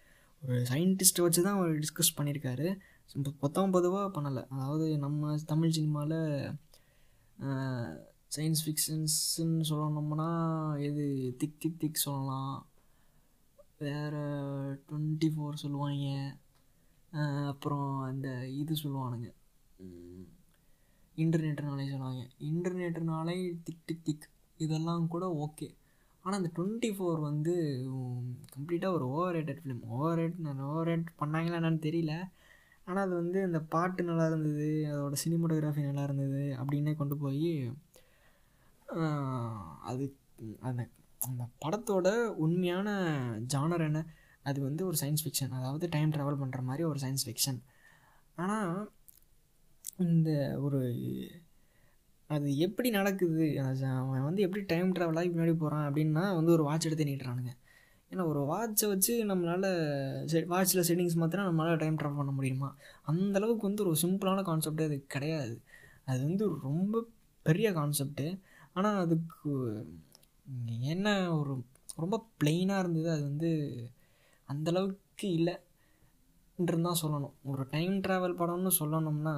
ஒரு 0.43 0.59
சயின்டிஸ்ட்டை 0.73 1.25
வச்சு 1.25 1.41
தான் 1.47 1.59
அவர் 1.59 1.81
டிஸ்கஸ் 1.85 2.17
பண்ணியிருக்காரு 2.19 2.67
இப்போ 3.15 3.31
பொத்தம் 3.43 3.75
பொதுவாக 3.77 4.09
பண்ணலை. 4.17 4.43
அதாவது 4.57 4.87
நம்ம 5.05 5.33
தமிழ் 5.53 5.75
சினிமாவில் 5.79 6.19
சயின்ஸ் 8.37 8.63
ஃபிக்ஷன்ஸ்ன்னு 8.65 9.65
சொல்லணும்னா 9.71 10.29
எது? 10.87 11.05
திக் 11.39 11.61
திக் 11.63 11.79
திக் 11.83 12.05
சொல்லலாம். 12.07 12.59
வேறு 13.79 14.23
டுவெண்ட்டி 14.89 15.29
ஃபோர் 15.35 15.61
சொல்லுவாங்க 15.63 16.37
அப்புறம் 17.53 17.91
அந்த 18.09 18.29
இது 18.61 18.75
சொல்லுவானுங்க. 18.83 19.29
இன்டர்நெட்டுனாலே 21.17 21.87
சொல்லுவாங்க. 21.93 22.23
இன்டர்நெட்டுனாலே 22.51 23.37
திக் 23.65 23.85
டிக் 23.87 24.05
திக். 24.05 24.29
இதெல்லாம் 24.59 25.09
கூட 25.09 25.25
ஓகே. 25.45 25.69
ஆனால் 26.23 26.39
அந்த 26.41 26.51
டுவெண்ட்டி 26.57 26.91
ஃபோர் 26.97 27.21
வந்து 27.21 27.55
கம்ப்ளீட்டாக 28.55 28.97
ஒரு 28.97 29.07
over 29.09 29.37
rated 29.37 29.61
film 29.63 29.85
over 29.97 30.19
rate 30.19 30.61
over 30.61 30.89
rate 30.89 31.09
பண்ணாங்களா 31.21 31.59
என்னன்னு 31.61 31.85
தெரியல. 31.89 32.15
ஆனால் 32.91 33.05
அது 33.07 33.15
வந்து 33.15 33.39
அந்த 33.49 33.59
பாட்டு 33.75 34.03
நல்லா 34.03 34.27
இருந்தது 34.27 34.69
அதோட 34.91 35.17
சினிமோட்டோகிராஃபி 35.23 35.83
நல்லா 35.89 36.03
இருந்தது 36.03 36.43
அப்படின்னே 36.61 36.95
கொண்டு 36.97 37.17
போய் 37.17 37.51
அது 39.91 40.05
அந்த 40.61 40.83
அந்த 41.21 41.43
படத்தோட 41.65 42.09
உண்மையான 42.45 42.89
ஜானர் 43.55 43.85
என்ன? 43.89 44.01
அது 44.43 44.59
வந்து 44.61 44.83
ஒரு 44.87 44.97
சயின்ஸ் 45.01 45.25
ஃபிக்ஷன் 45.25 45.55
அதாவது 45.59 45.87
டைம் 45.89 46.13
ட்ராவல் 46.13 46.41
பண்ணுற 46.43 46.61
மாதிரி 46.63 46.85
ஒரு 46.85 46.99
சயின்ஸ் 46.99 47.27
ஃபிக்ஷன் 47.27 47.59
ஆனால் 48.39 48.73
இந்த 50.07 50.31
ஒரு 50.61 50.81
அது 52.31 52.49
எப்படி 52.67 52.89
நடக்குது? 52.91 53.45
அவன் 54.01 54.27
வந்து 54.29 54.45
எப்படி 54.47 54.63
டைம் 54.73 54.95
ட்ராவலாகி 54.95 55.31
முன்னாடி 55.33 55.55
போகிறான் 55.57 55.87
அப்படின்னா 55.89 56.25
வந்து 56.39 56.53
ஒரு 56.53 56.65
வாட்ச் 56.65 56.87
எடுத்து 56.89 57.09
நீட்டுறானுங்க 57.09 57.53
ஏன்னா 58.13 58.23
ஒரு 58.31 58.41
வாட்சை 58.51 58.87
வச்சு 58.89 59.13
நம்மளால் 59.25 59.67
செ 60.27 60.39
வாட்சில் 60.53 60.87
செட்டிங்ஸ் 60.89 61.19
மாற்றினா 61.21 61.45
நம்மளால் 61.49 61.81
டைம் 61.83 61.99
ட்ராவல் 61.99 62.21
பண்ண 62.21 62.33
முடியுமா? 62.33 62.69
அந்தளவுக்கு 63.07 63.69
வந்து 63.69 63.85
ஒரு 63.87 63.97
சிம்பிளான 64.03 64.45
கான்செப்டே 64.49 64.87
அது 64.89 64.97
கிடையாது. 65.07 65.55
அது 66.05 66.21
வந்து 66.29 66.45
ரொம்ப 66.63 67.03
பெரிய 67.47 67.69
கான்செப்ட்டு 67.73 68.27
ஆனால் 68.77 68.99
அதுக்கு 69.05 69.53
என்ன 70.93 71.09
ஒரு 71.39 71.53
ரொம்ப 71.97 72.17
பிளெயினாக 72.41 72.83
இருந்தது 72.83 73.09
அது 73.11 73.23
வந்து 73.23 73.51
அந்தளவுக்கு 74.49 75.27
இல்லைன்றது 75.39 76.83
தான் 76.89 77.01
சொல்லணும். 77.03 77.35
ஒரு 77.43 77.63
டைம் 77.71 77.95
ட்ராவல் 78.07 78.41
படம்னு 78.41 78.73
சொல்லணும்னா 78.81 79.35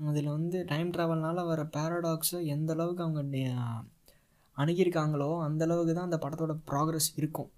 அதில் 0.00 0.34
வந்து 0.36 0.58
டைம் 0.72 0.90
ட்ராவல்னால் 0.90 1.48
வர 1.50 1.62
பேரடாக்ஸை 1.76 2.40
எந்த 2.54 2.70
அளவுக்கு 2.72 3.04
அவங்க 3.06 3.20
அணுகியிருக்காங்களோ 4.56 5.30
அந்தளவுக்கு 5.46 5.94
தான் 5.94 6.08
அந்த 6.08 6.18
படத்தோட 6.24 6.54
ப்ராக்ரஸ் 6.70 7.10
இருக்கும். 7.16 7.50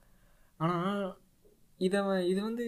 ஆனால் 0.60 1.02
இதை 1.80 2.00
இது 2.32 2.40
வந்து 2.48 2.66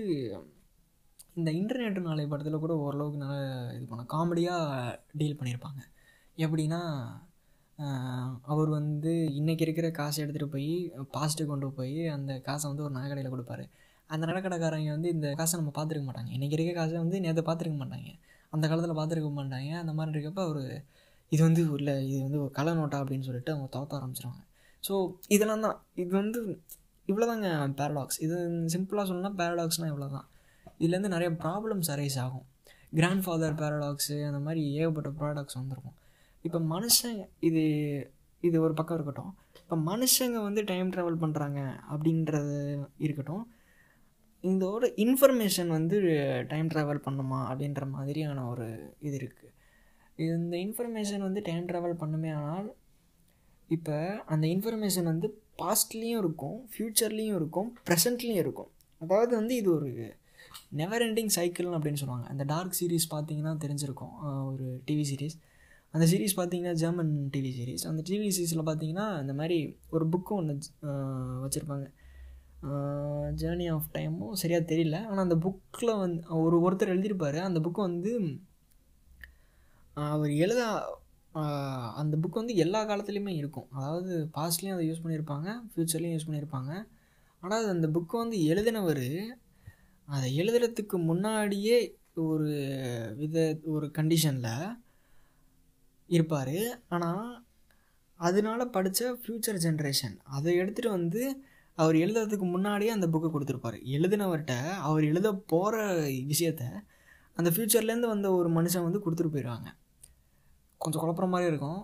இந்த 1.38 1.50
இன்டர்நெட் 1.60 2.06
நாளை 2.08 2.24
படத்தில் 2.30 2.62
கூட 2.64 2.74
ஓரளவுக்கு 2.84 3.22
நல்லா 3.22 3.38
இது 3.76 3.84
பண்ண 3.90 4.04
காமெடியாக 4.14 4.94
டீல் 5.20 5.38
பண்ணியிருப்பாங்க 5.40 5.80
எப்படின்னா 6.38 6.80
அவர் 8.52 8.70
வந்து 8.78 9.12
இன்றைக்கி 9.40 9.64
இருக்கிற 9.66 9.88
காசை 9.98 10.18
எடுத்துகிட்டு 10.22 10.54
போய் 10.54 10.70
பாஸ்ட்டு 11.16 11.48
கொண்டு 11.50 11.66
போய் 11.76 11.98
அந்த 12.14 12.32
காசை 12.48 12.64
வந்து 12.70 12.84
ஒரு 12.86 12.94
நகைக்கடையில் 12.96 13.34
கொடுப்பாரு. 13.34 13.64
அந்த 14.10 14.24
நகைக்கடைக்காரங்க 14.28 14.90
வந்து 14.96 15.10
இந்த 15.16 15.28
காசை 15.40 15.54
நம்ம 15.60 15.72
பார்த்துருக்க 15.76 16.06
மாட்டாங்க. 16.08 16.30
இன்றைக்கி 16.36 16.56
இருக்க 16.56 16.72
காசை 16.80 16.96
வந்து 17.04 17.18
நேற்று 17.24 17.42
பார்த்துருக்க 17.48 17.78
மாட்டாங்க. 17.82 18.10
அந்த 18.52 18.64
காலத்தில் 18.70 18.98
பார்த்துருக்க 19.00 19.30
மாட்டாங்க. 19.38 19.70
அந்த 19.82 19.92
மாதிரி 19.98 20.14
இருக்கப்போ 20.16 20.44
அவர் 20.48 20.62
இது 21.32 21.40
வந்து 21.48 21.62
இல்லை 21.78 21.94
இது 22.10 22.20
வந்து 22.26 22.40
ஒரு 22.44 22.52
கலை 22.58 22.72
நோட்டா 22.78 22.98
அப்படின்னு 23.02 23.26
சொல்லிட்டு 23.28 23.52
அவங்க 23.54 23.68
துவத்த 23.76 23.98
ஆரம்பிச்சிருவாங்க. 23.98 24.42
ஸோ 24.84 24.94
இதெல்லாம் 25.36 25.64
தான். 25.66 25.78
இது 26.02 26.10
வந்து 26.22 26.40
இவ்வளோதாங்க 27.08 27.48
பேரடாக்ஸ் 27.80 28.18
இது 28.26 28.36
சிம்பிளாக 28.74 29.04
சொல்லணும்னா 29.08 29.32
பேரடாக்ஸ்னால் 29.40 29.90
இவ்வளோ 29.92 30.08
தான் 30.16 30.28
இதுலேருந்து 30.82 31.14
நிறைய 31.14 31.30
ப்ராப்ளம்ஸ் 31.42 31.90
அரைஸ் 31.94 32.18
ஆகும். 32.24 32.46
கிராண்ட் 32.92 33.24
ஃபாதர் 33.24 33.58
பேரடாக்ஸு 33.60 34.16
அந்த 34.28 34.40
மாதிரி 34.46 34.60
ஏகப்பட்ட 34.78 35.10
ப்ராடக்ட்ஸ் 35.20 35.58
வந்திருக்கும். 35.60 35.96
இப்போ 36.44 36.58
மனுஷன் 36.74 37.18
இது 37.48 37.62
இது 38.42 38.56
ஒரு 38.64 38.74
பக்கம் 38.78 38.96
இருக்கட்டும். 38.98 39.32
இப்போ 39.62 39.76
மனுஷங்க 39.90 40.38
வந்து 40.48 40.60
டைம் 40.72 40.90
ட்ராவல் 40.94 41.22
பண்ணுறாங்க 41.22 41.60
அப்படின்றது 41.92 42.58
இருக்கட்டும். 43.06 43.44
இதோட 44.44 44.84
இன்ஃபர்மேஷன் 45.04 45.70
வந்து 45.76 45.96
டைம் 46.52 46.68
ட்ராவல் 46.72 47.04
பண்ணுமா 47.06 47.38
அப்படின்ற 47.50 47.84
மாதிரியான 47.94 48.44
ஒரு 48.52 48.66
இது 49.06 49.16
இருக்குது 49.20 49.54
இந்த 50.18 50.54
இன்ஃபர்மேஷன் 50.66 51.24
வந்து 51.26 51.40
டைம் 51.48 51.66
ட்ராவல் 51.70 52.00
பண்ணுமே 52.02 52.30
ஆனால் 52.38 52.68
இப்போ 53.68 53.96
அந்த 54.34 54.44
இன்ஃபர்மேஷன் 54.54 55.10
வந்து 55.10 55.28
பாஸ்ட்லேயும் 55.62 56.20
இருக்கும் 56.22 56.56
ஃப்யூச்சர்லேயும் 56.72 57.36
இருக்கும் 57.40 57.68
ப்ரெசண்ட்லேயும் 57.88 58.42
இருக்கும். 58.44 58.70
அதாவது 59.02 59.32
வந்து 59.40 59.54
இது 59.60 59.68
ஒரு 59.76 59.90
நெவர் 60.80 61.04
எண்டிங் 61.06 61.32
சைக்கிள் 61.36 61.68
அப்படின்னு 61.76 62.00
சொல்லுவாங்க. 62.00 62.26
அந்த 62.32 62.44
டார்க் 62.52 62.78
சீரீஸ் 62.80 63.06
பார்த்தீங்கன்னா 63.14 63.52
தெரிஞ்சிருக்கும். 63.64 64.14
ஒரு 64.50 64.66
டிவி 64.88 65.04
சீரீஸ் 65.10 65.36
அந்த 65.94 66.06
சீரீஸ் 66.10 66.34
பார்த்தீங்கன்னா 66.38 66.74
ஜெர்மன் 66.82 67.12
டிவி 67.34 67.50
சீரீஸ் 67.58 67.84
அந்த 67.90 68.00
டிவி 68.08 68.26
சீரீஸில் 68.36 68.66
பார்த்தீங்கன்னா 68.68 69.06
இந்த 69.22 69.34
மாதிரி 69.40 69.58
ஒரு 69.94 70.04
புக்கும் 70.14 70.38
ஒன்று 70.40 70.54
வச்சுருப்பாங்க. 71.44 71.86
ஜேர்னி 73.40 73.66
ஆஃப் 73.74 73.88
டைமும் 73.96 74.36
சரியாக 74.42 74.64
தெரியல. 74.72 74.98
ஆனால் 75.10 75.24
அந்த 75.26 75.36
புக்கில் 75.44 75.92
வந்து 76.02 76.20
ஒரு 76.44 76.56
ஒருத்தர் 76.66 76.92
எழுதியிருப்பார். 76.94 77.38
அந்த 77.48 77.60
புக்கு 77.66 77.80
வந்து 77.88 78.12
அவர் 79.94 80.32
எழுத 80.44 80.62
அந்த 82.00 82.14
புக் 82.22 82.40
வந்து 82.40 82.54
எல்லா 82.64 82.80
காலத்துலேயுமே 82.90 83.34
இருக்கும். 83.40 83.68
அதாவது 83.78 84.12
பாஸ்ட்லேயும் 84.36 84.76
அதை 84.76 84.84
யூஸ் 84.90 85.02
பண்ணியிருப்பாங்க 85.04 85.48
ஃப்யூச்சர்லேயும் 85.72 86.14
யூஸ் 86.16 86.28
பண்ணியிருப்பாங்க. 86.28 86.72
ஆனால் 87.42 87.72
அந்த 87.74 87.88
புக்கை 87.96 88.16
வந்து 88.24 88.38
எழுதினவர் 88.52 89.06
அதை 90.08 90.28
எழுதுறதுக்கு 90.42 90.96
முன்னாடியே 91.10 91.78
ஒரு 92.26 92.50
வித 93.18 93.36
ஒரு 93.74 93.86
கண்டிஷனில் 93.98 94.54
இருப்பார். 96.10 96.56
ஆனால் 96.96 97.26
அதனால 98.20 98.60
படித்த 98.76 99.10
ஃப்யூச்சர் 99.22 99.60
ஜென்ரேஷன் 99.66 100.16
அதை 100.36 100.52
எடுத்துகிட்டு 100.62 100.96
வந்து 100.98 101.22
அவர் 101.78 101.96
எழுதுறதுக்கு 102.04 102.46
முன்னாடியே 102.54 102.92
அந்த 102.94 103.06
புக்கை 103.14 103.28
கொடுத்துருப்பாரு. 103.32 103.78
எழுதினவர்கிட்ட 103.96 104.54
அவர் 104.88 105.04
எழுத 105.10 105.28
போகிற 105.52 105.76
விஷயத்த 106.32 106.64
அந்த 107.38 107.48
ஃப்யூச்சர்லேருந்து 107.54 108.12
வந்த 108.14 108.28
ஒரு 108.38 108.48
மனுஷன் 108.58 108.86
வந்து 108.86 109.02
கொடுத்துட்டு 109.04 109.34
போயிடுவாங்க 109.34 109.68
கொஞ்சம் 110.84 111.02
குழப்புற 111.02 111.26
மாதிரி 111.34 111.50
இருக்கும். 111.52 111.80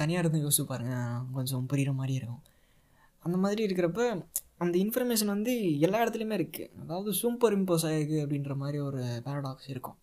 தனியாக 0.00 0.22
இருந்து 0.22 0.42
யோசிச்சு 0.44 0.64
பாருங்கள் 0.70 1.26
கொஞ்சம் 1.36 1.66
புரிகிற 1.72 1.90
மாதிரி 2.00 2.14
இருக்கும். 2.20 2.42
அந்த 3.24 3.36
மாதிரி 3.44 3.60
இருக்கிறப்ப 3.66 4.00
அந்த 4.62 4.74
இன்ஃபர்மேஷன் 4.84 5.34
வந்து 5.34 5.52
எல்லா 5.86 6.00
இடத்துலையுமே 6.04 6.36
இருக்குது 6.38 6.70
அதாவது 6.82 7.10
சூப்பர் 7.20 7.54
இம்போஸ் 7.56 7.86
ஆகிருக்கு 7.88 8.18
அப்படின்ற 8.24 8.54
மாதிரி 8.62 8.78
ஒரு 8.88 9.02
பேரடாக்ஸ் 9.26 9.68
இருக்கும். 9.74 9.98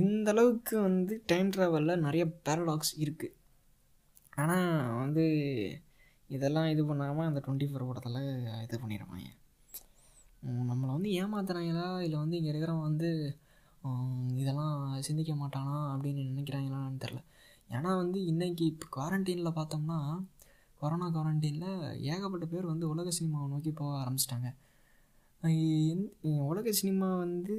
இந்த 0.00 0.28
அளவுக்கு 0.34 0.74
வந்து 0.88 1.14
டைம் 1.32 1.50
ட்ராவலில் 1.54 2.02
நிறைய 2.06 2.24
பேரடாக்ஸ் 2.46 2.92
இருக்குது 3.04 3.34
ஆனால் 4.42 4.70
வந்து 5.02 5.24
இதெல்லாம் 6.36 6.68
இது 6.74 6.82
பண்ணாமல் 6.90 7.28
அந்த 7.30 7.40
டுவெண்ட்டி 7.44 7.66
ஃபோர் 7.70 7.88
படத்தில் 7.88 8.20
இது 8.66 8.76
பண்ணிடுவாங்க 8.82 9.28
நம்மளை 10.70 10.90
வந்து 10.96 11.10
ஏமாத்துறாங்களா? 11.20 11.86
இல்லை 12.06 12.18
வந்து 12.22 12.38
இங்கே 12.38 12.50
இருக்கிறவங்க 12.52 12.88
வந்து 12.90 13.10
இதெல்லாம் 14.42 14.76
சிந்திக்க 15.08 15.32
மாட்டானா 15.42 15.76
அப்படின்னு 15.92 16.22
நினைக்கிறாங்களான்னு 16.30 17.02
தெரில 17.04 17.20
ஏன்னா 17.74 17.90
வந்து 18.02 18.18
இன்றைக்கி 18.32 18.64
இப்போ 18.72 18.86
குவாரண்டீனில் 18.96 19.56
பார்த்தோம்னா 19.58 19.98
கொரோனா 20.80 21.06
குவாரண்டீனில் 21.14 21.70
ஏகப்பட்ட 22.12 22.46
பேர் 22.52 22.70
வந்து 22.72 22.86
உலக 22.92 23.08
சினிமாவை 23.18 23.46
நோக்கி 23.52 23.70
போக 23.80 23.92
ஆரம்பிச்சிட்டாங்க. 24.02 24.48
உலக 26.50 26.68
சினிமா 26.80 27.08
வந்து 27.24 27.56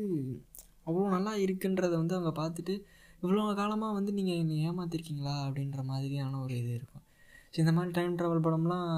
அவ்வளோ 0.88 1.08
நல்லா 1.16 1.34
இருக்குன்றதை 1.46 1.96
வந்து 2.02 2.16
அவங்க 2.18 2.32
பார்த்துட்டு 2.42 2.76
இவ்வளோ 3.24 3.44
காலமாக 3.60 3.98
வந்து 3.98 4.12
நீங்கள் 4.18 4.40
என்னை 4.42 4.56
ஏமாத்திருக்கீங்களா 4.70 5.36
அப்படின்ற 5.48 5.82
மாதிரியான 5.92 6.40
ஒரு 6.46 6.54
இது 6.62 6.72
இருக்கும். 6.80 7.04
ஸோ 7.52 7.58
இந்த 7.63 7.72
மாதிரி 7.76 7.92
டைம் 7.98 8.18
ட்ராவல் 8.20 8.46
படம்லாம் 8.46 8.90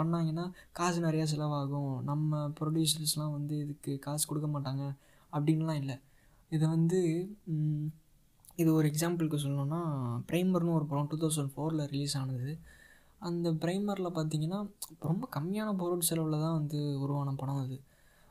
பண்ணாங்கன்னா 0.00 0.44
காசு 0.78 0.98
நிறையா 1.06 1.26
செலவாகும். 1.32 1.92
நம்ம 2.10 2.40
ப்ரொடியூசர்ஸ்லாம் 2.58 3.34
வந்து 3.38 3.54
இதுக்கு 3.64 3.92
காசு 4.06 4.24
கொடுக்க 4.30 4.48
மாட்டாங்க 4.56 4.84
அப்படின்லாம் 5.32 5.80
இல்லை. 5.82 5.96
இதை 6.52 6.66
வந்து 6.76 7.00
இது 8.62 8.70
ஒரு 8.78 8.86
எக்ஸாம்பிளுக்கு 8.90 9.38
சொல்லணுன்னா 9.44 9.80
ப்ரைமர்னு 10.30 10.76
ஒரு 10.78 10.86
படம் 10.90 11.08
டூ 11.10 11.18
தௌசண்ட் 11.22 11.52
ஃபோரில் 11.54 11.88
ரிலீஸ் 11.92 12.16
ஆனது. 12.20 12.50
அந்த 13.28 13.48
ப்ரைமரில் 13.62 14.16
பார்த்தீங்கன்னா 14.16 14.58
ரொம்ப 15.08 15.24
கம்மியான 15.36 15.70
பொருள் 15.82 16.08
செலவில் 16.08 16.44
தான் 16.44 16.58
வந்து 16.58 16.78
உருவான 17.04 17.34
படம் 17.40 17.60
அது. 17.64 17.76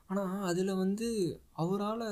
ஆனால் 0.10 0.46
அதில் 0.50 0.80
வந்து 0.84 1.08
அவரால் 1.64 2.06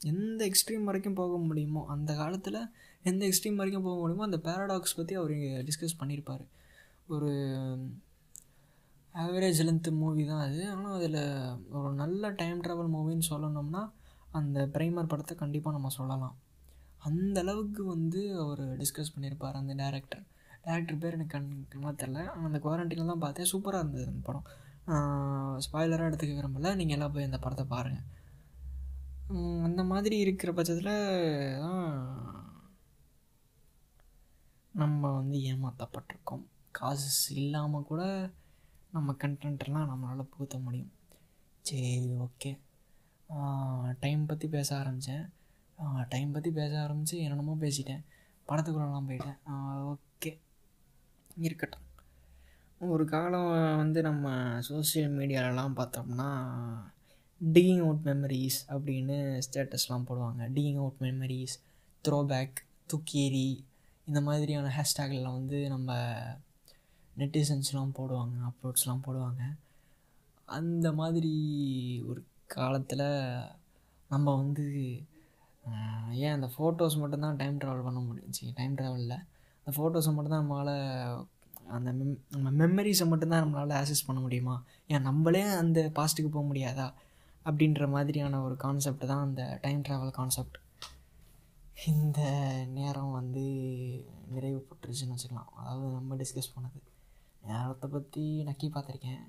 எந்த 0.00 0.40
எக்ஸ்ட்ரீம் 0.50 0.88
வரைக்கும் 0.88 1.18
போக 1.20 1.34
முடியுமோ 1.48 1.82
அந்த 1.94 2.10
காலத்தில் 2.20 2.60
எந்த 3.04 3.22
எக்ஸ்ட்ரீம் 3.28 3.60
வரைக்கும் 3.60 3.86
போக 3.88 3.96
முடியுமோ 4.00 4.26
அந்த 4.28 4.38
பேரடாக்ஸ் 4.46 4.98
பற்றி 4.98 5.14
அவர் 5.20 5.34
டிஸ்கஸ் 5.68 5.98
பண்ணியிருப்பார் 6.00 6.44
ஒரு 7.14 7.30
ஆவரேஜ் 9.14 9.60
லென்த்து 9.68 9.90
மூவி 10.02 10.22
தான் 10.26 10.44
அது. 10.46 10.60
ஆனால் 10.74 10.96
அதில் 10.98 11.20
ஒரு 11.78 11.90
நல்ல 12.02 12.30
டைம் 12.40 12.62
ட்ராவல் 12.66 12.94
மூவின்னு 12.96 13.30
சொல்லணும்னா 13.32 13.82
அந்த 14.38 14.58
ப்ரைமர் 14.74 15.10
படத்தை 15.12 15.34
கண்டிப்பாக 15.42 15.76
நம்ம 15.76 15.90
சொல்லலாம். 15.98 16.36
அந்த 17.08 17.38
அளவுக்கு 17.44 17.82
வந்து 17.94 18.20
அவர் 18.42 18.62
டிஸ்கஸ் 18.80 19.12
பண்ணியிருப்பார் 19.14 19.60
அந்த 19.60 19.72
டேரக்டர் 19.82 20.24
டேரக்டர் 20.66 21.00
பேர் 21.02 21.16
எனக்கு 21.18 21.34
கண் 21.36 21.48
தெரில 22.02 22.18
ஆனால் 22.32 22.48
அந்த 22.50 22.58
குவாரண்டைனில் 22.64 23.12
தான் 23.12 23.24
பார்த்தேன் 23.24 23.50
சூப்பராக 23.52 23.82
இருந்தது 23.82 24.06
அந்த 24.10 24.22
படம். 24.28 24.46
ஸ்பாய்லராக 25.64 26.08
எடுத்துக்க 26.10 26.34
விரும்பல. 26.38 26.70
நீங்கள் 26.80 26.96
எல்லாம் 26.96 27.14
போய் 27.14 27.28
அந்த 27.28 27.38
படத்தை 27.44 27.64
பாருங்கள் 27.74 28.08
அந்த 29.66 29.82
மாதிரி 29.90 30.16
இருக்கிற 30.24 30.50
பட்சத்தில் 30.56 30.94
தான் 31.64 31.84
நம்ம 34.74 35.10
வந்து 35.18 35.36
ஏமாற்றப்பட்டிருக்கோம் 35.50 36.44
காசு 36.78 37.08
இல்லாமல் 37.42 37.88
கூட 37.90 38.02
நம்ம 38.96 39.14
கண்டென்ட்லாம் 39.22 39.90
நம்மளால் 39.90 40.30
புகுத்த 40.32 40.56
முடியும். 40.66 40.92
சரி 41.68 42.10
ஓகே 42.26 42.50
டைம் 44.04 44.22
பற்றி 44.30 44.46
பேச 44.56 44.68
ஆரம்பித்தேன் 44.78 45.24
டைம் 46.08 46.34
பற்றி 46.34 46.50
பேச 46.58 46.72
ஆரம்பித்து 46.82 47.16
என்னென்னமோ 47.18 47.56
பேசிட்டேன். 47.60 48.02
படத்துக்குள்ளெல்லாம் 48.48 49.08
போயிட்டேன். 49.08 49.38
ஓகே 49.92 50.32
இருக்கட்டும். 51.46 51.86
ஒரு 52.94 53.04
காலம் 53.12 53.50
வந்து 53.82 54.00
நம்ம 54.08 54.28
சோசியல் 54.68 55.12
மீடியாலலாம் 55.18 55.76
பார்த்தோம்னா 55.80 56.28
டிகிங் 57.40 57.82
அவுட் 57.84 58.04
மெமரிஸ் 58.08 58.58
அப்படின்னு 58.74 59.16
ஸ்டேட்டஸ்லாம் 59.46 60.06
போடுவாங்க. 60.08 60.42
Digging 60.56 60.80
out 60.82 61.00
memories 61.00 61.54
throw 62.04 62.18
back 62.32 62.58
துக்கேரி 62.92 63.50
இந்த 64.06 64.20
மாதிரியான 64.20 64.72
ஹேஷ்டேக்லாம் 64.76 65.38
வந்து 65.40 65.58
நம்ம 65.68 65.96
நெட்டிசன்ஸ்லாம் 67.16 67.96
போடுவாங்க 67.98 68.36
அப்லோட்ஸ்லாம் 68.48 69.04
போடுவாங்க. 69.06 69.42
அந்த 70.48 70.88
மாதிரி 71.00 71.34
ஒரு 72.10 72.20
காலத்தில் 72.54 73.06
நம்ம 74.10 74.34
வந்து 74.36 74.64
ஏன் 76.24 76.34
அந்த 76.36 76.48
ஃபோட்டோஸ் 76.54 76.96
மட்டும்தான் 76.98 77.36
டைம் 77.36 77.58
ட்ராவல் 77.58 77.86
பண்ண 77.88 78.00
முடிஞ்சு 78.00 78.46
டைம் 78.54 78.76
ட்ராவலில் 78.76 79.18
அந்த 79.66 79.72
ஃபோட்டோஸை 79.76 80.12
மட்டும்தான் 80.14 80.44
நம்மளால் 80.44 80.74
அந்த 81.68 81.90
மெம் 81.92 82.16
நம்ம 82.34 82.48
மெமரிஸை 82.60 83.06
மட்டும்தான் 83.06 83.44
நம்மளால் 83.44 83.78
ஆக்சஸ் 83.80 84.06
பண்ண 84.06 84.20
முடியுமா? 84.20 84.54
ஏன் 84.88 85.06
நம்மளே 85.08 85.42
அந்த 85.62 85.80
பாஸ்ட்டுக்கு 85.98 86.30
போக 86.30 86.44
முடியாதா? 86.50 86.86
அப்படின்ற 87.46 87.84
மாதிரியான 87.88 88.40
ஒரு 88.42 88.56
கான்செப்ட் 88.56 89.06
தான் 89.06 89.24
அந்த 89.26 89.42
டைம் 89.60 89.80
ட்ராவல் 89.88 90.16
கான்செப்ட் 90.18 90.58
இந்த 91.92 92.20
நேரம் 92.74 93.12
வந்து 93.12 93.44
நிறைவு 94.32 94.58
பெற்றுச்சுன்னு 94.68 95.14
வச்சுக்கலாம். 95.14 95.50
அதாவது 95.60 95.86
நம்ம 95.98 96.14
டிஸ்கஸ் 96.14 96.52
பண்ணது. 96.56 96.80
நேரத்தை 97.46 97.88
பற்றி 97.90 98.24
நக்கி 98.46 98.68
பார்த்துருக்கேன். 98.74 99.22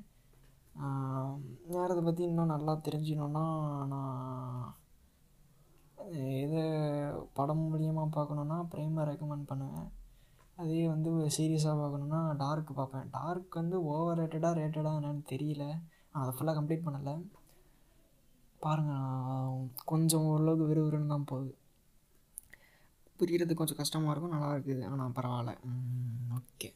நேரத்தை 1.73 2.03
பற்றி 2.03 2.23
இன்னும் 2.23 2.53
நல்லா 2.53 2.73
தெரிஞ்சிக்கணுன்னா 2.73 3.43
நான் 3.91 4.73
எது 6.43 6.61
படம் 7.33 7.61
மூலியமாக 7.71 8.13
பார்க்கணுன்னா 8.15 8.57
ப்ரைமை 8.71 9.03
ரெக்கமெண்ட் 9.09 9.49
பண்ணுவேன். 9.51 9.91
அதே 10.55 10.87
வந்து 10.87 11.11
சீரியஸாக 11.37 11.81
பார்க்கணுன்னா 11.81 12.35
டார்க் 12.37 12.73
பார்ப்பேன். 12.75 13.09
டார்க் 13.11 13.53
வந்து 13.53 13.83
ஓவர் 13.83 14.19
ரேட்டடாக 14.19 14.59
ரேட்டடாக 14.61 14.99
என்னென்னு 14.99 15.23
தெரியல. 15.31 15.65
அதை 16.11 16.31
ஃபுல்லாக 16.35 16.57
கம்ப்ளீட் 16.59 16.85
பண்ணலை. 16.87 17.15
பாருங்கள் 18.59 19.69
கொஞ்சம் 19.85 20.25
ஓரளவுக்கு 20.25 20.67
விறுவிறுன்னு 20.71 21.07
தான் 21.07 21.29
போகுது. 21.31 21.57
புரிகிறது 23.17 23.53
கொஞ்சம் 23.55 23.77
கஷ்டமாக 23.77 24.11
இருக்கும் 24.11 24.35
நல்லா 24.35 24.51
இருக்குது. 24.55 24.83
ஆனால் 24.89 25.11
பரவாயில்ல. 25.11 25.53
ஓகே 26.37 26.69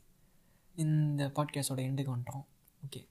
இந்த 0.75 1.31
பாட்காஸ்டோட 1.37 1.81
எண்டுக்கு 1.89 2.15
வந்துட்டோம். 2.15 2.47
ஓகே 2.85 3.01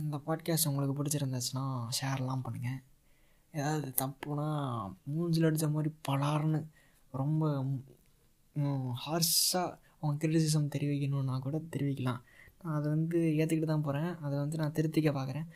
இந்த 0.00 0.20
பாட்காஸ்ட் 0.26 0.68
உங்களுக்கு 0.68 0.94
பிடிச்சிருந்துச்சுன்னா 0.98 1.64
ஷேர்லாம் 2.00 2.44
பண்ணுங்கள் 2.44 2.80
ஏதாவது 3.52 3.88
தப்புனா 4.02 4.46
மூஞ்சில் 5.10 5.46
அடித்த 5.46 5.68
மாதிரி 5.68 5.94
பலார்னு 6.08 6.64
ரொம்ப 7.10 7.64
ஹார்ஷாக 9.06 9.76
அவங்க 10.00 10.26
கிரிட்டிசிசம் 10.26 10.72
தெரிவிக்கணுன்னா 10.74 11.38
கூட 11.38 11.60
தெரிவிக்கலாம். 11.76 12.20
நான் 12.62 12.74
அதை 12.74 12.90
வந்து 12.90 13.18
ஏற்றுக்கிட்டு 13.18 13.64
தான் 13.64 13.82
போகிறேன் 13.82 14.18
அதை 14.18 14.38
வந்து 14.38 14.56
நான் 14.56 14.72
திருத்திக்க 14.72 15.10
பார்க்குறேன் 15.18 15.48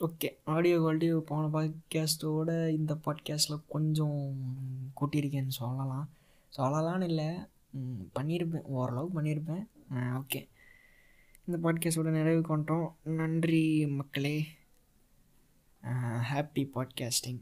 ஓகே 0.00 0.28
ஆடியோ 0.44 0.78
குவாலிட்டி 0.78 1.18
போன 1.18 1.46
பாட்காஸ்ட்டோட 1.46 2.68
இந்த 2.68 2.94
பாட்காஸ்ட்டில் 2.94 3.66
கொஞ்சம் 3.68 4.18
கூட்டியிருக்கேன்னு 5.00 5.48
சொல்லலாம். 5.48 6.08
சொல்லலான்னு 6.56 7.02
இல்லை. 7.02 7.28
பண்ணியிருப்பேன். 8.14 8.62
ஓரளவுக்கு 8.62 9.22
பண்ணியிருப்பேன். 9.22 9.64
ஓகே 9.94 10.48
இந்த 11.46 11.72
பாட்காஸ்டோட 11.72 12.10
நிறைவு 12.10 12.42
கொண்டோம். 12.42 12.96
நன்றி 13.04 13.86
மக்களே. 13.86 14.46
Happy 16.32 16.70
podcasting 16.74 17.40